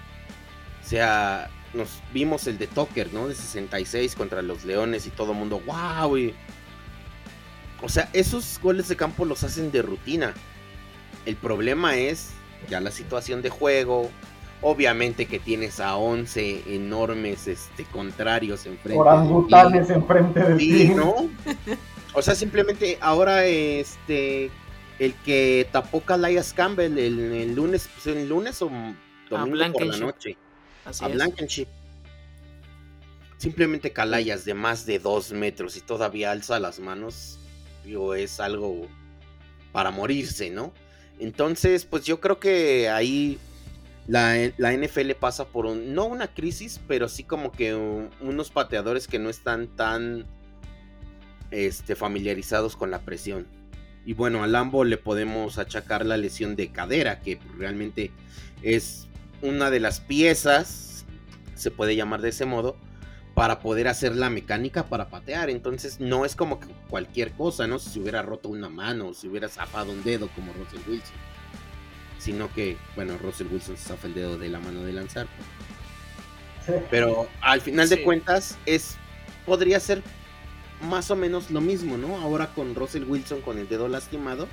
[0.84, 3.28] O sea, nos vimos el de Tucker, ¿no?
[3.28, 6.16] De 66 contra los Leones y todo el mundo, wow.
[7.82, 10.34] O sea, esos goles de campo los hacen de rutina.
[11.26, 12.30] El problema es
[12.68, 14.10] ya la situación de juego.
[14.62, 18.98] Obviamente que tienes a 11 enormes este, contrarios enfrente.
[18.98, 20.88] Orangutanes enfrente de ti.
[20.94, 21.14] ¿no?
[22.16, 24.50] O sea, simplemente ahora este
[24.98, 28.70] el que tapó Calais Campbell el, lunes, pues, el lunes o
[29.28, 30.38] domingo por la noche.
[30.86, 31.68] a Blankenship.
[33.36, 37.38] Simplemente Calayas de más de dos metros y todavía alza las manos.
[37.84, 38.88] Digo, es algo
[39.72, 40.72] para morirse, ¿no?
[41.18, 43.38] Entonces, pues yo creo que ahí
[44.06, 49.18] la, NFL pasa por un, no una crisis, pero sí como que unos pateadores que
[49.18, 50.24] no están tan
[51.50, 53.46] este, familiarizados con la presión.
[54.04, 58.12] Y bueno, a Lambo le podemos achacar la lesión de cadera, que realmente
[58.62, 59.08] es
[59.42, 61.04] una de las piezas,
[61.54, 62.76] se puede llamar de ese modo,
[63.34, 65.50] para poder hacer la mecánica para patear.
[65.50, 67.78] Entonces no es como que cualquier cosa, ¿no?
[67.78, 71.16] Si se hubiera roto una mano, si hubiera zafado un dedo como Russell Wilson.
[72.18, 75.26] Sino que, bueno, Russell Wilson se zafa el dedo de la mano de lanzar.
[76.90, 78.96] Pero al final de cuentas es
[79.44, 80.02] podría ser
[80.82, 82.16] más o menos lo mismo, ¿no?
[82.18, 84.48] Ahora con Russell Wilson con el dedo lastimado,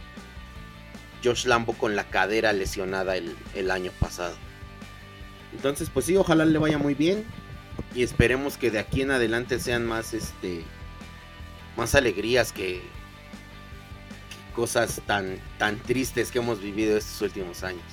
[1.24, 4.36] Josh Lambo con la cadera lesionada el, año pasado.
[5.54, 7.26] Entonces, pues sí, ojalá le vaya muy bien
[7.94, 10.64] y esperemos que de aquí en adelante sean más, este,
[11.78, 12.82] más alegrías que,
[14.56, 17.84] cosas tan, tan tristes que hemos vivido estos últimos años.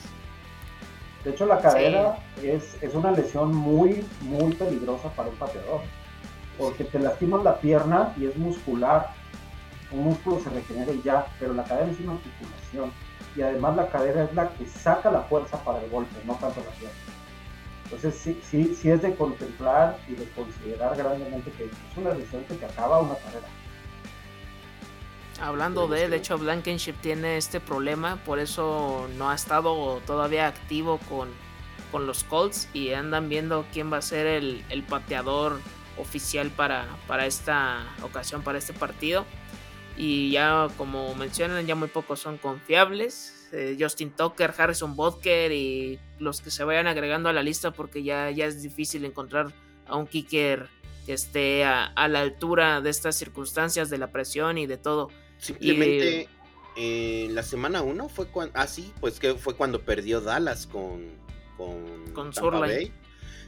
[1.25, 5.83] De hecho, la cadera es, es una lesión muy, muy peligrosa para un pateador
[6.61, 9.15] porque te lastimas la pierna y es muscular.
[9.91, 12.93] Un músculo se regenera y ya, pero la cadera es una articulación.
[13.35, 16.61] Y además la cadera es la que saca la fuerza para el golpe, no tanto
[16.61, 16.97] la pierna.
[17.85, 22.45] Entonces sí, sí, sí es de contemplar y de considerar grandemente que es una lesión
[22.45, 23.49] que acaba una carrera.
[25.41, 31.01] Hablando de, de hecho Blankenship tiene este problema, por eso no ha estado todavía activo
[31.09, 31.31] con,
[31.91, 35.61] con los Colts y andan viendo quién va a ser el, el pateador
[36.01, 39.27] oficial para, para esta ocasión, para este partido.
[39.97, 43.49] Y ya como mencionan, ya muy pocos son confiables.
[43.53, 48.03] Eh, Justin Tucker, Harrison Bodker y los que se vayan agregando a la lista porque
[48.03, 49.53] ya, ya es difícil encontrar
[49.87, 50.69] a un kicker
[51.05, 55.09] que esté a, la altura de estas circunstancias, de la presión y de todo.
[55.39, 56.29] Simplemente
[56.77, 58.53] eh, la semana 1 fue cuando...
[58.57, 61.09] Ah, sí, pues que fue cuando perdió Dallas con...
[61.57, 62.33] Con, con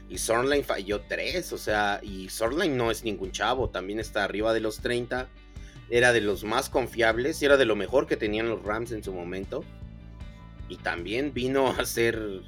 [0.09, 4.53] y Sornline falló 3, o sea, y Sornline no es ningún chavo, también está arriba
[4.53, 5.27] de los 30.
[5.89, 9.03] Era de los más confiables y era de lo mejor que tenían los Rams en
[9.03, 9.63] su momento.
[10.69, 12.41] Y también vino a hacer,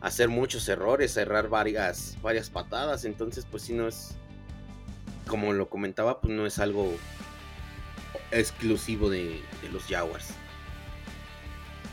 [0.00, 3.04] a hacer muchos errores, a errar varias, varias patadas.
[3.04, 4.16] Entonces, pues si no es,
[5.26, 6.94] como lo comentaba, pues no es algo
[8.30, 10.28] exclusivo de, de los Jaguars.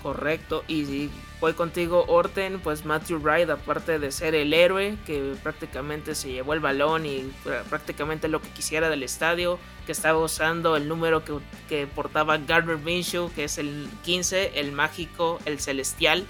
[0.02, 1.10] Correcto, y
[1.44, 6.54] voy contigo Orten, pues Matthew Wright, aparte de ser el héroe que prácticamente se llevó
[6.54, 7.34] el balón y
[7.70, 11.34] prácticamente lo que quisiera del estadio, que estaba usando el número que,
[11.68, 16.26] que portaba Gardner Minshew, que es el 15, el mágico, el celestial.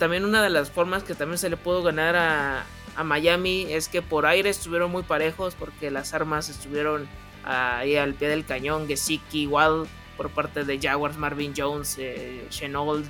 [0.00, 2.66] También una de las formas que también se le pudo ganar a,
[2.96, 7.06] a Miami es que por aire estuvieron muy parejos porque las armas estuvieron
[7.44, 12.48] ahí al pie del cañón, Gesicki, Wild por parte de Jaguars, Marvin Jones, eh,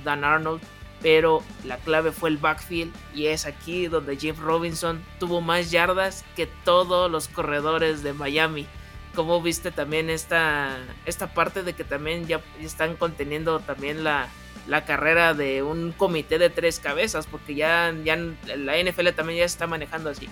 [0.03, 0.61] Dan Arnold,
[1.01, 6.25] pero la clave fue el backfield y es aquí donde Jeff Robinson tuvo más yardas
[6.35, 8.67] que todos los corredores de Miami.
[9.15, 14.27] Como viste también esta, esta parte de que también ya están conteniendo también la,
[14.67, 19.47] la carrera de un comité de tres cabezas, porque ya, ya la NFL también ya
[19.47, 20.29] se está manejando así.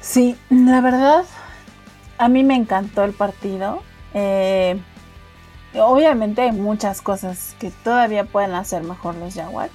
[0.00, 1.24] Sí, la verdad,
[2.18, 3.82] a mí me encantó el partido.
[4.12, 4.78] Eh,
[5.76, 9.72] obviamente hay muchas cosas que todavía pueden hacer mejor los Jaguars.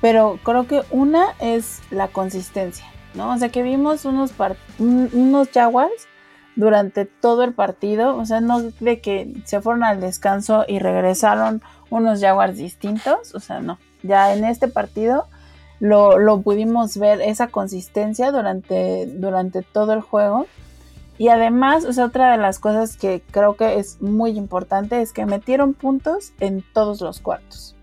[0.00, 3.32] Pero creo que una es la consistencia, ¿no?
[3.32, 4.32] O sea, que vimos unos,
[4.78, 6.08] unos Jaguars
[6.56, 8.16] durante todo el partido.
[8.16, 13.34] O sea, no de que se fueron al descanso y regresaron unos Jaguars distintos.
[13.34, 13.78] O sea, no.
[14.02, 15.26] Ya en este partido
[15.80, 20.46] lo, lo pudimos ver esa consistencia durante, durante todo el juego.
[21.20, 25.12] Y además, o sea, otra de las cosas que creo que es muy importante es
[25.12, 27.76] que metieron puntos en todos los cuartos.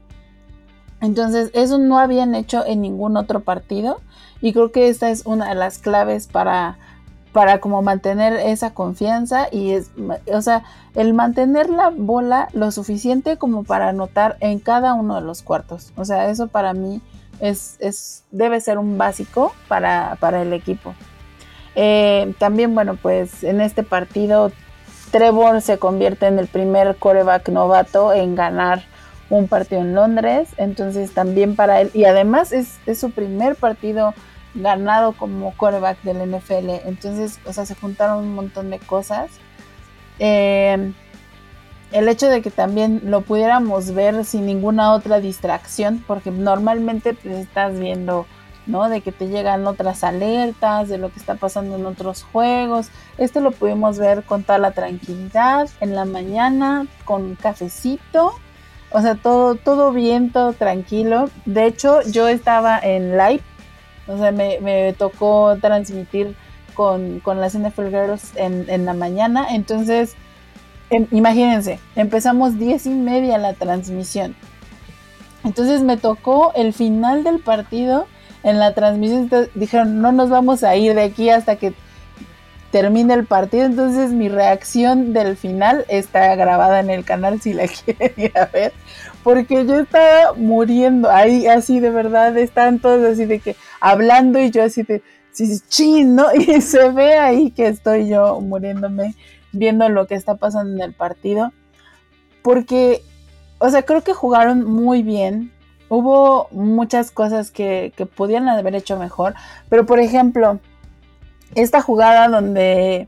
[1.02, 4.02] Entonces, eso no habían hecho en ningún otro partido.
[4.42, 6.80] Y creo que esta es una de las claves para,
[7.32, 9.50] para como mantener esa confianza.
[9.52, 9.92] Y es,
[10.34, 10.64] o sea,
[10.96, 15.94] el mantener la bola lo suficiente como para anotar en cada uno de los cuartos.
[15.96, 17.04] O sea, eso para mí
[17.40, 20.96] es, es, debe ser un básico para, para el equipo.
[21.80, 24.52] Eh, también, bueno, pues en este partido
[25.12, 28.84] Trevor se convierte en el primer coreback novato en ganar
[29.30, 34.16] un partido en Londres, entonces también para él, y además es, su primer partido
[34.56, 39.30] ganado como coreback del NFL, entonces, o sea, se juntaron un montón de cosas.
[40.18, 40.94] Eh,
[41.92, 47.78] el hecho de que también lo pudiéramos ver sin ninguna otra distracción, porque normalmente estás
[47.78, 48.26] viendo,
[48.68, 48.90] ¿no?
[48.90, 52.90] De que te llegan otras alertas, de lo que está pasando en otros juegos.
[53.18, 58.34] Esto lo pudimos ver con toda la tranquilidad, en la mañana, con cafecito.
[58.92, 61.30] O sea, todo, todo bien, todo tranquilo.
[61.46, 63.42] De hecho, yo estaba en live,
[64.08, 66.36] o sea, me, tocó transmitir
[66.74, 69.48] con, con las NFL Girls en, en la mañana.
[69.50, 70.16] Entonces,
[70.90, 74.36] Em, imagínense, empezamos diez y media la transmisión.
[75.44, 78.08] Entonces me tocó el final del partido
[78.44, 79.30] en la transmisión.
[79.56, 81.74] dijeron, no nos vamos a ir de aquí hasta que
[82.72, 83.66] termine el partido.
[83.66, 88.74] Entonces mi reacción del final está grabada en el canal si la quieren ver.
[89.24, 91.10] Porque yo estaba muriendo.
[91.10, 95.02] Ahí así de verdad están todos así de que hablando y yo así de,
[95.70, 96.28] chin, ¿no?
[96.34, 99.16] Y se ve ahí que estoy yo muriéndome
[99.52, 101.52] viendo lo que está pasando en el partido.
[102.42, 103.02] Porque,
[103.60, 105.52] o sea, creo que jugaron muy bien.
[105.90, 109.34] Hubo muchas cosas que, que pudieran haber hecho mejor.
[109.70, 110.60] Pero, por ejemplo,
[111.56, 113.08] esta jugada donde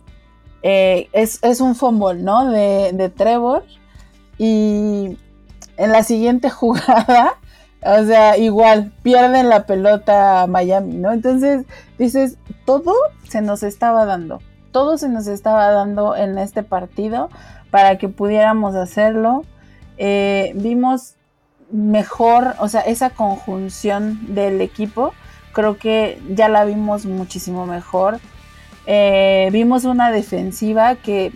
[0.64, 2.50] eh, es, un fumble, ¿no?
[2.50, 3.64] De, de Trevor.
[4.38, 5.18] Y
[5.78, 7.36] en la siguiente jugada,
[7.82, 11.12] o sea, igual, pierden la pelota a Miami, ¿no?
[11.12, 11.66] Entonces,
[11.98, 12.94] dices, todo
[13.28, 14.40] se nos estaba dando
[14.72, 17.30] todo se nos estaba dando en este partido
[17.72, 19.44] para que pudiéramos hacerlo.
[19.98, 21.16] Eh, vimos
[21.72, 25.14] mejor, o sea, esa conjunción del equipo,
[25.54, 28.20] creo que ya la vimos muchísimo mejor.
[28.86, 31.32] Eh, vimos una defensiva que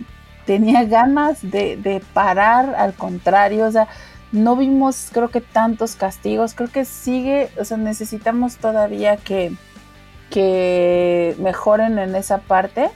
[0.46, 3.88] tenía ganas de, parar, al contrario, o sea,
[4.32, 9.52] no vimos creo que tantos castigos, creo que sigue, o sea, necesitamos todavía que,
[10.30, 12.90] que mejoren en esa parte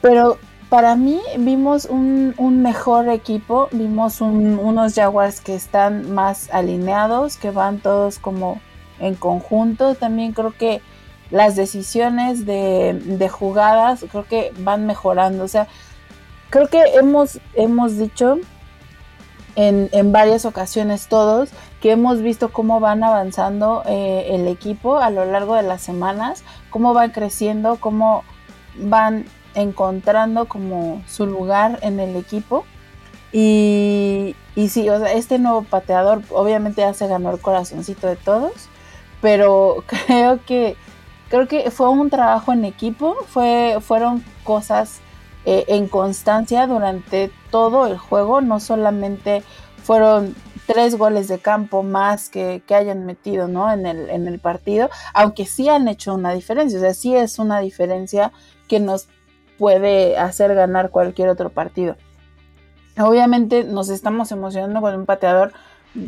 [0.00, 7.50] pero para mí vimos un, mejor equipo, vimos unos Jaguars que están más alineados, que
[7.50, 8.60] van todos como
[8.98, 9.94] en conjunto.
[9.94, 10.82] También creo que
[11.30, 15.44] las decisiones de, jugadas creo que van mejorando.
[15.44, 15.68] O sea,
[16.50, 18.38] creo que hemos, hemos dicho
[19.56, 21.48] en, varias ocasiones todos
[21.80, 26.44] que hemos visto cómo van avanzando eh, el equipo a lo largo de las semanas,
[26.68, 28.22] cómo van creciendo, cómo
[28.76, 29.24] van
[29.58, 32.64] encontrando como su lugar en el equipo.
[33.32, 38.16] Y, y sí, o sea, este nuevo pateador obviamente ya se ganó el corazoncito de
[38.16, 38.52] todos,
[39.20, 40.76] pero creo que
[41.28, 45.00] creo que fue un trabajo en equipo, fue, fueron cosas
[45.44, 49.42] eh, en constancia durante todo el juego, no solamente
[49.82, 50.34] fueron
[50.66, 53.72] tres goles de campo más que, que hayan metido ¿no?
[53.72, 57.38] en, el, en el partido, aunque sí han hecho una diferencia, o sea, sí es
[57.38, 58.32] una diferencia
[58.68, 59.08] que nos
[59.58, 61.96] puede hacer ganar cualquier otro partido.
[62.98, 65.52] Obviamente nos estamos emocionando con un pateador.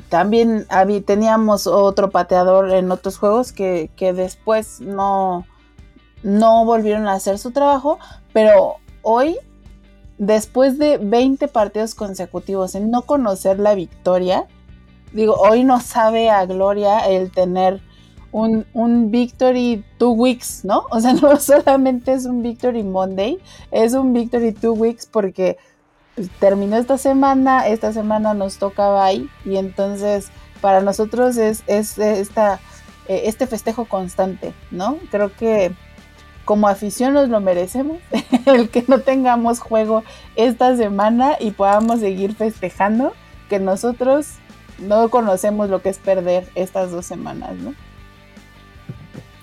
[0.09, 0.67] También
[1.05, 5.47] teníamos otro pateador en otros juegos que, después no,
[6.23, 7.99] no volvieron a hacer su trabajo,
[8.33, 9.37] pero hoy,
[10.19, 14.47] después de 20 partidos consecutivos en no conocer la victoria,
[15.13, 17.81] digo, hoy no sabe a gloria el tener
[18.33, 20.87] un, un Victory Two Weeks, ¿no?
[20.91, 23.39] O sea, no solamente es un Victory Monday,
[23.71, 25.59] es un Victory Two Weeks porque
[26.15, 30.31] pues, terminó esta semana, esta semana nos toca bye y entonces
[30.61, 32.61] para nosotros es, es esta,
[33.09, 34.99] eh, este festejo constante, ¿no?
[35.11, 35.73] Creo que
[36.45, 37.99] como afición nos lo merecemos,
[38.47, 40.03] el que no tengamos juego
[40.37, 43.13] esta semana y podamos seguir festejando,
[43.49, 44.29] que nosotros
[44.79, 47.75] no conocemos lo que es perder estas dos semanas, ¿no?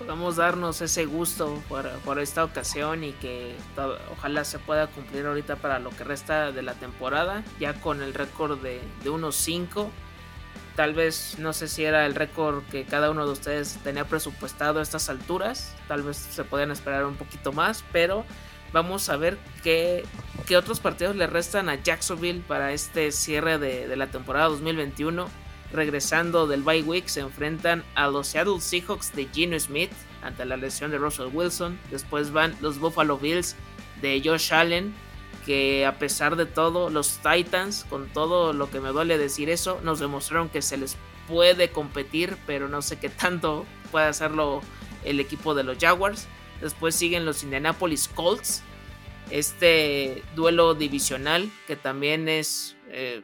[0.08, 3.54] Vamos darnos ese gusto por, esta ocasión y que
[4.10, 8.14] ojalá se pueda cumplir ahorita para lo que resta de la temporada, ya con el
[8.14, 9.90] récord de, de unos 5.
[10.76, 14.78] Tal vez no sé si era el récord que cada uno de ustedes tenía presupuestado
[14.78, 18.24] a estas alturas, tal vez se pueden esperar un poquito más, pero
[18.72, 20.06] vamos a ver qué,
[20.46, 25.28] qué otros partidos le restan a Jacksonville para este cierre de la temporada 2021
[25.72, 29.92] regresando del bye week, se enfrentan a los Seattle Seahawks de Gino Smith
[30.22, 31.78] ante la lesión de Russell Wilson.
[31.90, 33.56] Después van los Buffalo Bills
[34.00, 34.94] de Josh Allen,
[35.44, 39.80] que a pesar de todo, los Titans, con todo lo que me duele decir eso,
[39.82, 40.96] nos demostraron que se les
[41.26, 44.62] puede competir, pero no sé qué tanto puede hacerlo
[45.04, 46.26] el equipo de los Jaguars.
[46.60, 48.62] Después siguen los Indianapolis Colts.
[49.30, 53.22] Este duelo divisional que también es, eh,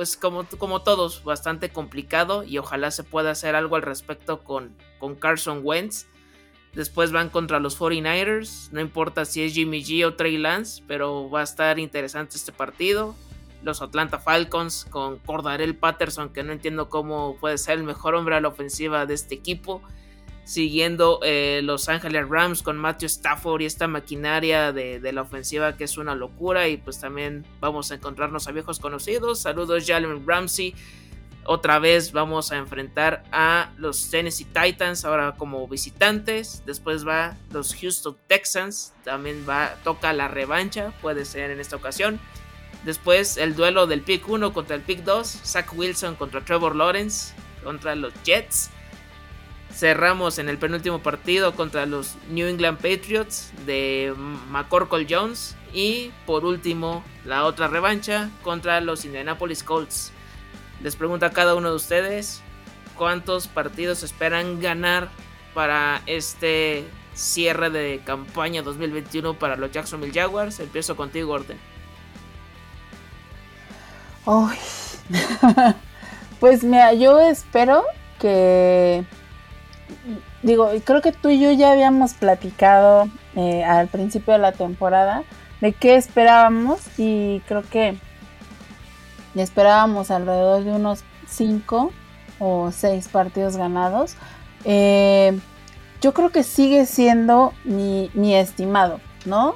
[0.00, 4.74] pues como, como todos, bastante complicado y ojalá se pueda hacer algo al respecto con,
[4.98, 6.06] con Carson Wentz.
[6.72, 8.70] Después van contra los 49ers.
[8.72, 12.50] No importa si es Jimmy G o Trey Lance, pero va a estar interesante este
[12.50, 13.14] partido.
[13.62, 18.36] Los Atlanta Falcons con Cordarel Patterson, que no entiendo cómo puede ser el mejor hombre
[18.36, 19.82] a la ofensiva de este equipo.
[20.44, 25.76] Siguiendo eh, Los Angeles Rams con Matthew Stafford y esta maquinaria de, de, la ofensiva
[25.76, 26.68] que es una locura.
[26.68, 29.40] Y pues también vamos a encontrarnos a viejos conocidos.
[29.40, 30.74] Saludos, Jalen Ramsey
[31.44, 36.62] otra vez vamos a enfrentar a los Tennessee Titans, ahora como visitantes.
[36.66, 42.20] Después va los Houston Texans, también va, toca la revancha, puede ser en esta ocasión.
[42.84, 47.34] Después el duelo del pick 1 contra el pick 2, Zach Wilson contra Trevor Lawrence,
[47.64, 48.70] contra los Jets.
[49.72, 54.14] Cerramos en el penúltimo partido contra los New England Patriots de
[54.50, 55.56] McCorkle Jones.
[55.72, 60.12] Y por último, la otra revancha contra los Indianapolis Colts.
[60.82, 62.42] Les pregunto a cada uno de ustedes
[62.96, 65.08] cuántos partidos esperan ganar
[65.54, 66.84] para este
[67.14, 70.58] cierre de campaña 2021 para los Jacksonville Jaguars.
[70.60, 71.58] Empiezo contigo, Orden.
[76.40, 77.84] pues mira, yo espero
[78.18, 79.04] que
[80.42, 85.22] digo, creo que tú y yo ya habíamos platicado eh, al principio de la temporada
[85.60, 87.98] de qué esperábamos y creo que
[89.34, 91.92] esperábamos alrededor de unos 5
[92.38, 94.16] o 6 partidos ganados.
[94.64, 95.38] Eh,
[96.00, 99.54] yo creo que sigue siendo mi, estimado, ¿no?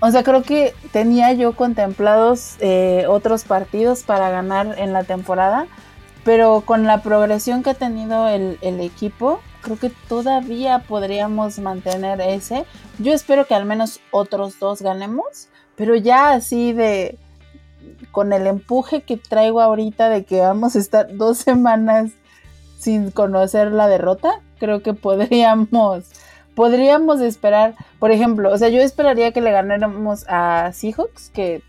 [0.00, 5.66] O sea, creo que tenía yo contemplados eh, otros partidos para ganar en la temporada,
[6.26, 12.20] pero con la progresión que ha tenido el, el equipo, creo que todavía podríamos mantener
[12.20, 12.66] ese.
[12.98, 17.16] Yo espero que al menos otros dos ganemos, pero ya así de
[18.10, 22.10] con el empuje que traigo ahorita de que vamos a estar dos semanas
[22.76, 26.06] sin conocer la derrota, creo que podríamos,
[26.56, 31.62] podríamos esperar, por ejemplo, o sea, yo esperaría que le ganáramos a Seahawks, que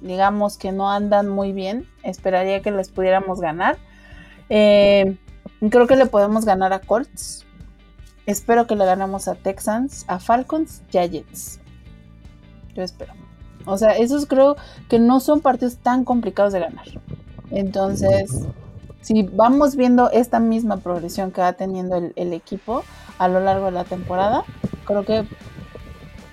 [0.00, 3.76] digamos que no andan muy bien, esperaría que les pudiéramos ganar.
[4.50, 5.16] Eh,
[5.70, 7.46] creo que le podemos ganar a Colts.
[8.26, 11.60] Espero que le ganamos a Texans, a Falcons y a Jets.
[12.74, 13.14] Yo espero.
[13.64, 14.56] O sea, esos creo
[14.88, 16.86] que no son partidos tan complicados de ganar.
[17.50, 18.46] Entonces,
[19.00, 22.84] si vamos viendo esta misma progresión que va teniendo el, equipo
[23.18, 24.44] a lo largo de la temporada,
[24.84, 25.24] creo que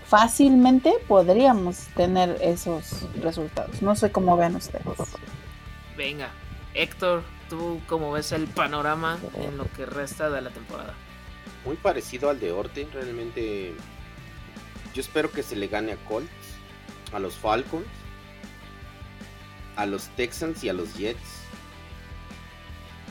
[0.06, 3.82] fácilmente podríamos tener esos resultados.
[3.82, 4.86] No sé cómo ven ustedes.
[5.98, 6.30] Venga,
[6.74, 10.94] Héctor, ¿tú cómo ves el panorama en lo que resta de la temporada?
[11.66, 13.74] Muy parecido al de Orte, realmente
[14.94, 16.58] yo espero que se le gane a Colts
[17.14, 17.88] a los Falcons,
[19.76, 21.44] a los Texans y a los Jets.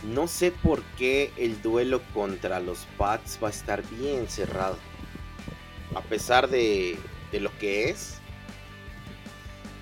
[0.02, 4.78] No sé por qué el duelo contra los Pats va a estar bien cerrado.
[5.94, 6.98] A pesar de,
[7.32, 8.18] de lo que es.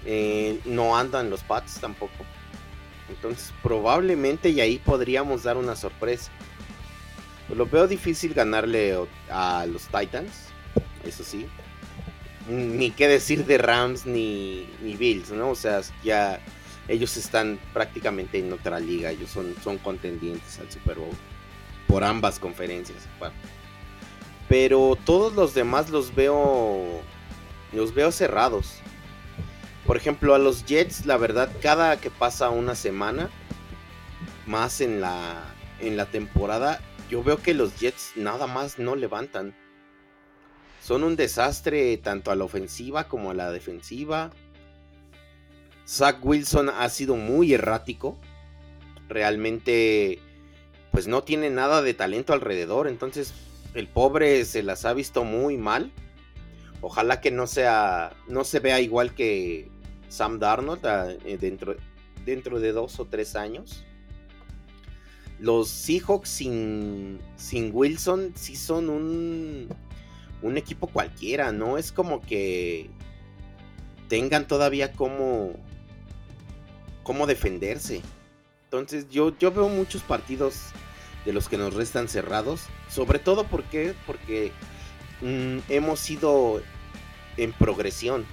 [0.07, 2.25] Eh, no andan los Pats tampoco.
[3.09, 6.31] Entonces probablemente y ahí podríamos dar una sorpresa.
[7.55, 8.97] Lo veo difícil ganarle
[9.31, 10.49] a los Titans.
[11.05, 11.47] Eso sí
[12.49, 14.67] ni qué decir de Rams ni,
[14.99, 15.51] Bills, ¿no?
[15.51, 16.41] O sea, ya
[16.89, 21.17] ellos están prácticamente en otra liga, ellos son, son contendientes al Super Bowl
[21.89, 23.09] por ambas conferencias.
[24.49, 27.01] Pero todos los demás los veo
[27.73, 28.81] los veo cerrados.
[29.87, 33.31] Por ejemplo, a los Jets, la verdad, cada que pasa una semana
[34.47, 36.81] más en la en la temporada,
[37.11, 39.55] yo veo que los Jets nada más no levantan
[40.85, 44.31] son un desastre tanto a la ofensiva como a la defensiva.
[45.89, 48.19] Zach Wilson ha sido muy errático.
[49.09, 50.19] Realmente,
[50.93, 52.87] pues no tiene nada de talento alrededor.
[52.87, 53.33] Entonces,
[53.73, 55.91] el pobre se las ha visto muy mal.
[56.83, 59.71] Ojalá que no sea, no se vea igual que
[60.15, 61.75] Sam Darnold ah, eh, dentro,
[62.25, 63.85] dentro de dos o tres años.
[65.41, 69.69] Los Seahawks sin, sin Wilson sí son un,
[70.43, 72.89] un equipo cualquiera, no es como que
[74.09, 75.55] tengan todavía cómo,
[77.03, 78.01] cómo defenderse.
[78.67, 80.67] Entonces yo, yo veo muchos partidos
[81.25, 84.53] de los que nos restan cerrados, sobre todo porque, porque
[85.23, 86.63] mm, hemos ido
[87.37, 88.25] en progresión.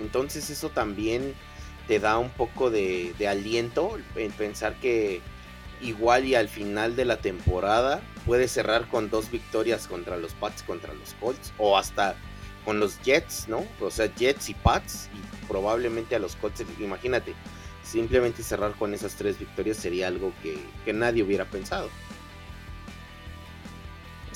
[0.00, 1.34] Entonces eso también
[1.86, 5.20] te da un poco de, aliento en pensar que
[5.80, 10.62] igual y al final de la temporada puede cerrar con dos victorias contra los Pats,
[10.62, 12.16] contra los Colts, o hasta
[12.64, 13.64] con los Jets, ¿no?
[13.80, 17.34] O sea, Jets y Pats, y probablemente a los Colts, imagínate,
[17.82, 21.88] simplemente cerrar con esas tres victorias sería algo que, nadie hubiera pensado.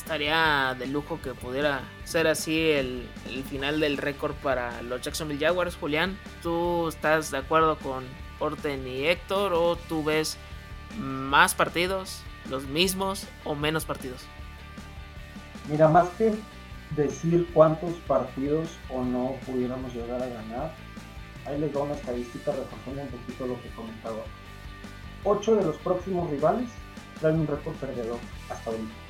[0.05, 5.43] Estaría de lujo que pudiera ser así el, el final del récord para los Jacksonville
[5.43, 5.77] Jaguars.
[5.77, 8.05] Julián, ¿tú estás de acuerdo con
[8.39, 10.37] Orten y Héctor o tú ves
[10.99, 12.21] más partidos,
[12.51, 14.21] los mismos o menos partidos?
[15.71, 16.35] Mira, más que
[16.91, 20.75] decir cuántos partidos o no pudiéramos llegar a ganar,
[21.47, 24.23] ahí les doy una estadística reforzando un poquito lo que comentaba.
[25.25, 26.69] Ocho de los próximos rivales
[27.21, 28.19] traen un récord perdedor
[28.51, 29.04] hasta ahorita.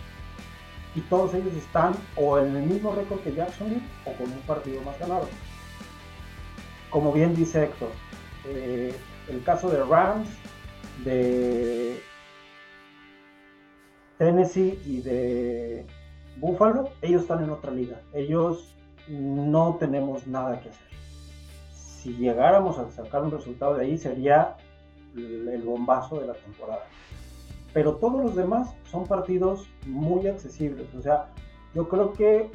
[0.95, 4.81] Y todos ellos están o en el mismo récord que Jacksonville o con un partido
[4.83, 5.29] más ganado.
[6.91, 7.91] Como bien dice Héctor,
[8.47, 8.95] eh,
[9.29, 10.29] el caso de Rams
[11.05, 12.01] de
[14.19, 15.87] Tennessee y de
[16.37, 18.01] Buffalo, ellos están en otra liga.
[18.13, 18.75] Ellos
[19.09, 20.89] no tenemos nada que hacer.
[21.73, 24.57] Si llegáramos a sacar un resultado de ahí sería
[25.17, 26.87] el bombazo de la temporada.
[27.75, 30.95] Pero todos los demás son partidos muy accesibles.
[30.95, 31.27] O sea,
[31.75, 32.51] yo creo que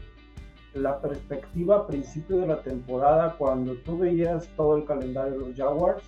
[0.74, 5.58] la perspectiva a principio de la temporada, cuando tú veías todo el calendario de los
[5.58, 6.04] Jaguars,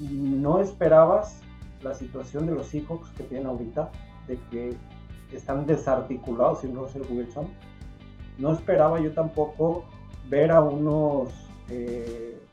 [0.00, 1.42] no esperabas
[1.82, 3.90] la situación de los Seahawks que tienen ahorita,
[4.26, 4.74] de que
[5.32, 7.46] están desarticulados sin Russell Wilson.
[8.38, 9.84] No esperaba yo tampoco
[10.30, 11.28] ver a unos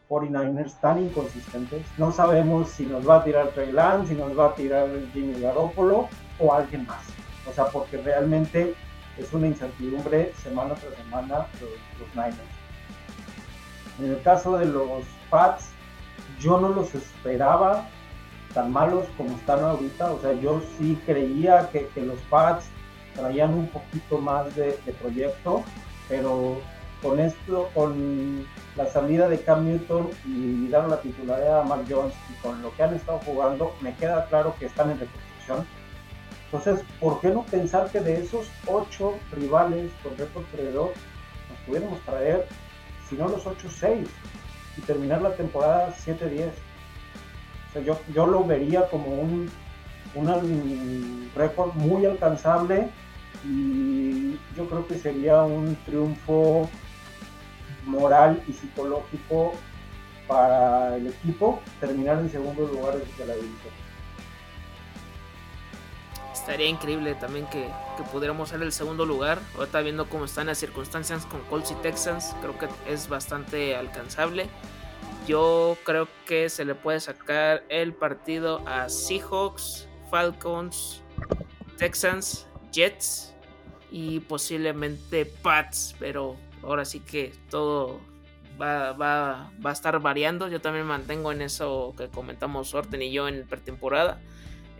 [0.10, 1.86] 49ers eh, tan inconsistentes.
[1.98, 5.40] No sabemos si nos va a tirar Trey Lance, si nos va a tirar Jimmy
[5.40, 6.10] Garoppolo
[6.40, 7.04] o alguien más.
[7.48, 8.76] O sea, porque realmente
[9.18, 12.38] es una incertidumbre semana tras semana los, Niners.
[14.00, 15.70] En el caso de los Pats,
[16.40, 17.88] yo no los esperaba
[18.54, 20.12] tan malos como están ahorita.
[20.12, 22.66] O sea, yo sí creía que, los Pats
[23.16, 25.64] traían un poquito más de, proyecto,
[26.08, 26.58] pero
[27.02, 28.46] con esto, con
[28.76, 32.76] la salida de Cam Newton y dar la titularidad a Mark Jones y con lo
[32.76, 35.66] que han estado jugando, me queda claro que están en reconstrucción.
[36.46, 40.92] Entonces, ¿por qué no pensar que de esos ocho rivales con récord perdedor
[41.50, 42.48] nos pudiéramos traer,
[43.08, 44.08] si no los ocho, seis?
[44.82, 46.52] terminar la temporada 7-10.
[47.86, 49.50] yo, yo lo vería como un,
[50.16, 52.90] un récord muy alcanzable
[53.46, 56.70] y yo creo que sería un triunfo
[57.86, 59.54] moral y psicológico
[60.28, 63.74] para el equipo terminar en segundo lugar de la división.
[66.34, 69.40] Estaría increíble también que, que pudiéramos ser el segundo lugar.
[69.58, 74.48] Ahorita viendo cómo están las circunstancias con Colts y Texans, creo que es bastante alcanzable.
[75.28, 81.04] Yo creo que se le puede sacar el partido a Seahawks, Falcons,
[81.78, 83.36] Texans, Jets
[83.92, 88.00] y posiblemente Pats, pero ahora sí que todo
[88.62, 90.48] va, va, va, a estar variando.
[90.48, 94.20] Yo también mantengo en eso que comentamos Orten y yo en pretemporada.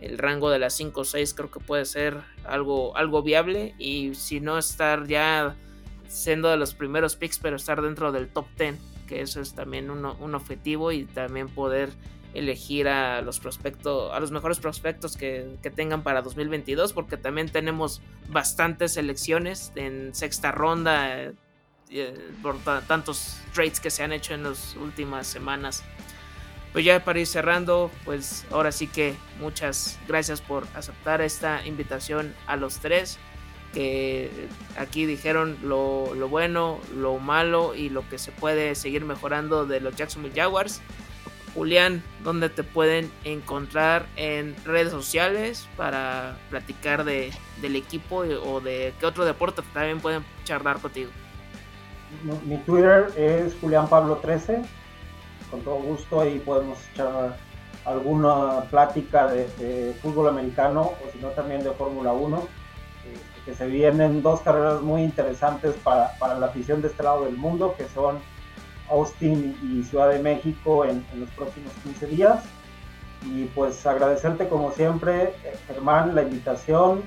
[0.00, 4.14] El rango de las 5 o 6 creo que puede ser algo, algo viable y
[4.14, 5.56] si no estar ya
[6.08, 9.90] siendo de los primeros picks, pero estar dentro del top 10 que eso es también
[9.90, 11.90] un, objetivo y también poder
[12.32, 18.02] elegir a los prospectos, a los mejores prospectos que, tengan para 2022, porque también tenemos
[18.28, 21.32] bastantes selecciones en sexta ronda
[21.90, 25.82] eh, por tantos trades que se han hecho en las últimas semanas.
[26.72, 32.32] Pues ya para ir cerrando, pues ahora sí que muchas gracias por aceptar esta invitación
[32.46, 33.18] a los tres
[33.72, 34.30] que
[34.76, 39.94] aquí dijeron lo, bueno, lo malo y lo que se puede seguir mejorando de los
[39.96, 40.80] Jacksonville Jaguars.
[41.54, 48.94] Julián, ¿dónde te pueden encontrar en redes sociales para platicar de, del equipo o de
[49.00, 51.10] qué otro deporte también pueden charlar contigo?
[52.44, 54.62] Mi Twitter es Julián Pablo 13.
[55.50, 57.36] Con todo gusto ahí podemos echar
[57.84, 62.60] alguna plática de, de fútbol americano o si no también de Fórmula 1
[63.44, 67.36] que se vienen dos carreras muy interesantes para, para, la afición de este lado del
[67.36, 68.18] mundo, que son
[68.90, 72.44] Austin y Ciudad de México en, en, los próximos 15 días.
[73.24, 75.34] Y pues agradecerte como siempre,
[75.66, 77.02] Germán, la invitación.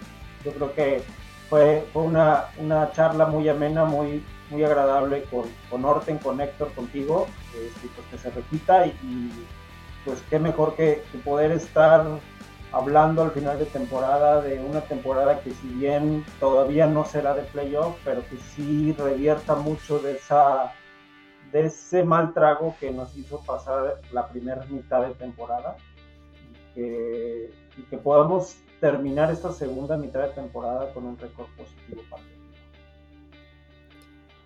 [0.46, 1.04] Yo creo que
[1.50, 4.24] fue, fue una, una, charla muy amena, muy,
[4.54, 9.32] muy agradable con, con Orten, con Héctor, contigo, este, pues que se repita y,
[10.06, 12.06] pues qué mejor que, poder estar
[12.72, 17.44] hablando al final de temporada de una temporada que si bien todavía no será de
[17.44, 20.74] playoff, pero que sí revierta mucho de esa
[21.52, 25.78] de ese mal trago que nos hizo pasar la primera mitad de temporada.
[26.76, 32.24] y que podamos terminar esta segunda mitad de temporada con un récord positivo para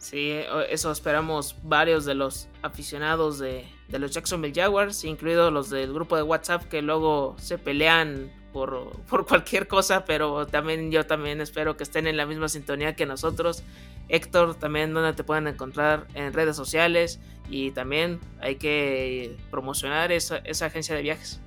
[0.10, 0.40] Sí,
[0.70, 6.24] eso esperamos varios de los aficionados de, los Jacksonville Jaguars, incluidos los del grupo de
[6.24, 11.84] WhatsApp que luego se pelean por, por, cualquier cosa, pero también yo también espero que
[11.84, 13.64] estén en la misma sintonía que nosotros.
[14.08, 17.20] Héctor, también donde te pueden encontrar en redes sociales
[17.50, 21.42] y también hay que promocionar esa, esa agencia de viajes.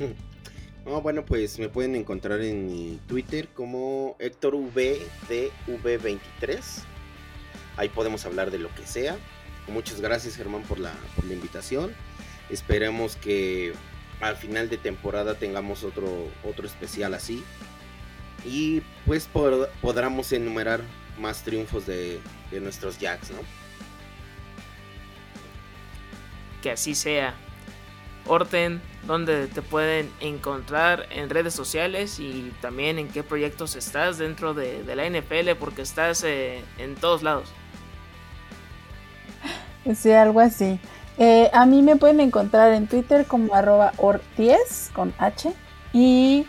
[0.84, 6.97] bueno, pues me pueden encontrar en mi Twitter como HéctorVDV23
[7.78, 9.16] Ahí podemos hablar de lo que sea.
[9.68, 10.92] Muchas gracias Germán por la,
[11.30, 11.94] invitación.
[12.50, 13.72] Esperemos que
[14.20, 17.44] al final de temporada tengamos otro, otro especial así.
[18.44, 20.82] Y pues podamos enumerar
[21.20, 23.38] más triunfos de, de nuestros Jacks, ¿no?
[26.62, 27.34] Que así sea.
[28.26, 34.52] Orten, donde te pueden encontrar en redes sociales y también en qué proyectos estás dentro
[34.52, 37.52] de, la NFL, porque estás eh, en todos lados.
[39.94, 40.78] Sí, algo así.
[41.18, 45.52] Eh, a mí me pueden encontrar en Twitter como arroba ortiz con H.
[45.92, 46.46] Y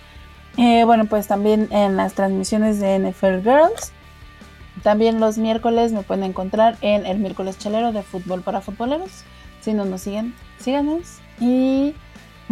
[0.57, 3.91] eh, bueno, pues también en las transmisiones de NFL Girls.
[4.83, 9.23] También los miércoles me pueden encontrar en el miércoles chalero de fútbol para futboleros.
[9.61, 11.19] Si no nos siguen, síganos.
[11.39, 11.95] Y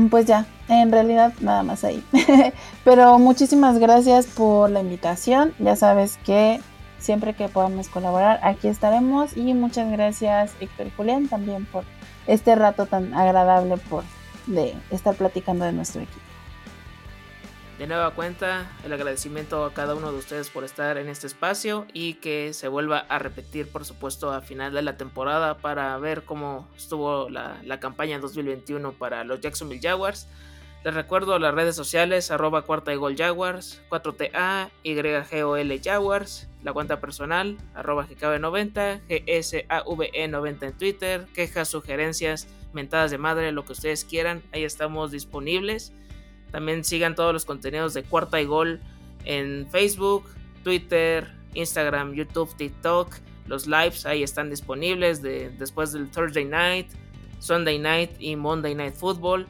[0.09, 2.03] pues ya, en realidad nada más ahí.
[2.83, 5.53] Pero muchísimas gracias por la invitación.
[5.59, 6.59] Ya sabes que
[6.99, 9.35] siempre que podamos colaborar, aquí estaremos.
[9.35, 11.83] Y muchas gracias, Héctor y Julián, también por
[12.27, 14.03] este rato tan agradable por
[14.47, 16.21] de estar platicando de nuestro equipo.
[17.77, 21.85] De nueva cuenta, el agradecimiento a cada uno de ustedes por estar en este espacio
[21.93, 26.23] y que se vuelva a repetir, por supuesto, a final de la temporada para ver
[26.23, 30.27] cómo estuvo la, la campaña 2021 para los Jacksonville Jaguars.
[30.87, 37.01] Les recuerdo las redes sociales, arroba cuarta y gol Jaguars, 4TA, YGOL Jaguars, la cuenta
[37.01, 44.41] personal, arroba GKB90, GSAVE90 en Twitter, quejas, sugerencias, mentadas de madre, lo que ustedes quieran,
[44.53, 45.91] ahí estamos disponibles.
[46.51, 48.79] También sigan todos los contenidos de cuarta y gol
[49.25, 50.23] en Facebook,
[50.63, 53.13] Twitter, Instagram, YouTube, TikTok.
[53.45, 56.87] Los lives ahí están disponibles de, después del Thursday Night,
[57.39, 59.47] Sunday Night y Monday Night Football.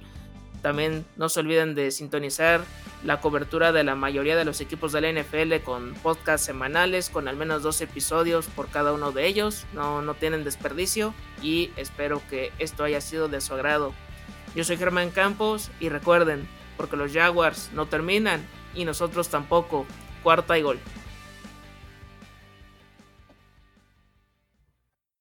[0.68, 2.60] También no se olviden de sintonizar
[3.02, 7.30] la cobertura de la mayoría de los equipos de la NFL con podcasts semanales, con
[7.30, 9.66] al menos dos episodios por cada uno de ellos.
[9.72, 13.94] No, no tienen desperdicio y espero que esto haya sido de su agrado.
[14.58, 18.46] Yo soy Germán Campos y recuerden, porque los Jaguars no terminan
[18.76, 19.86] y nosotros tampoco.
[20.22, 20.80] Cuarta y gol.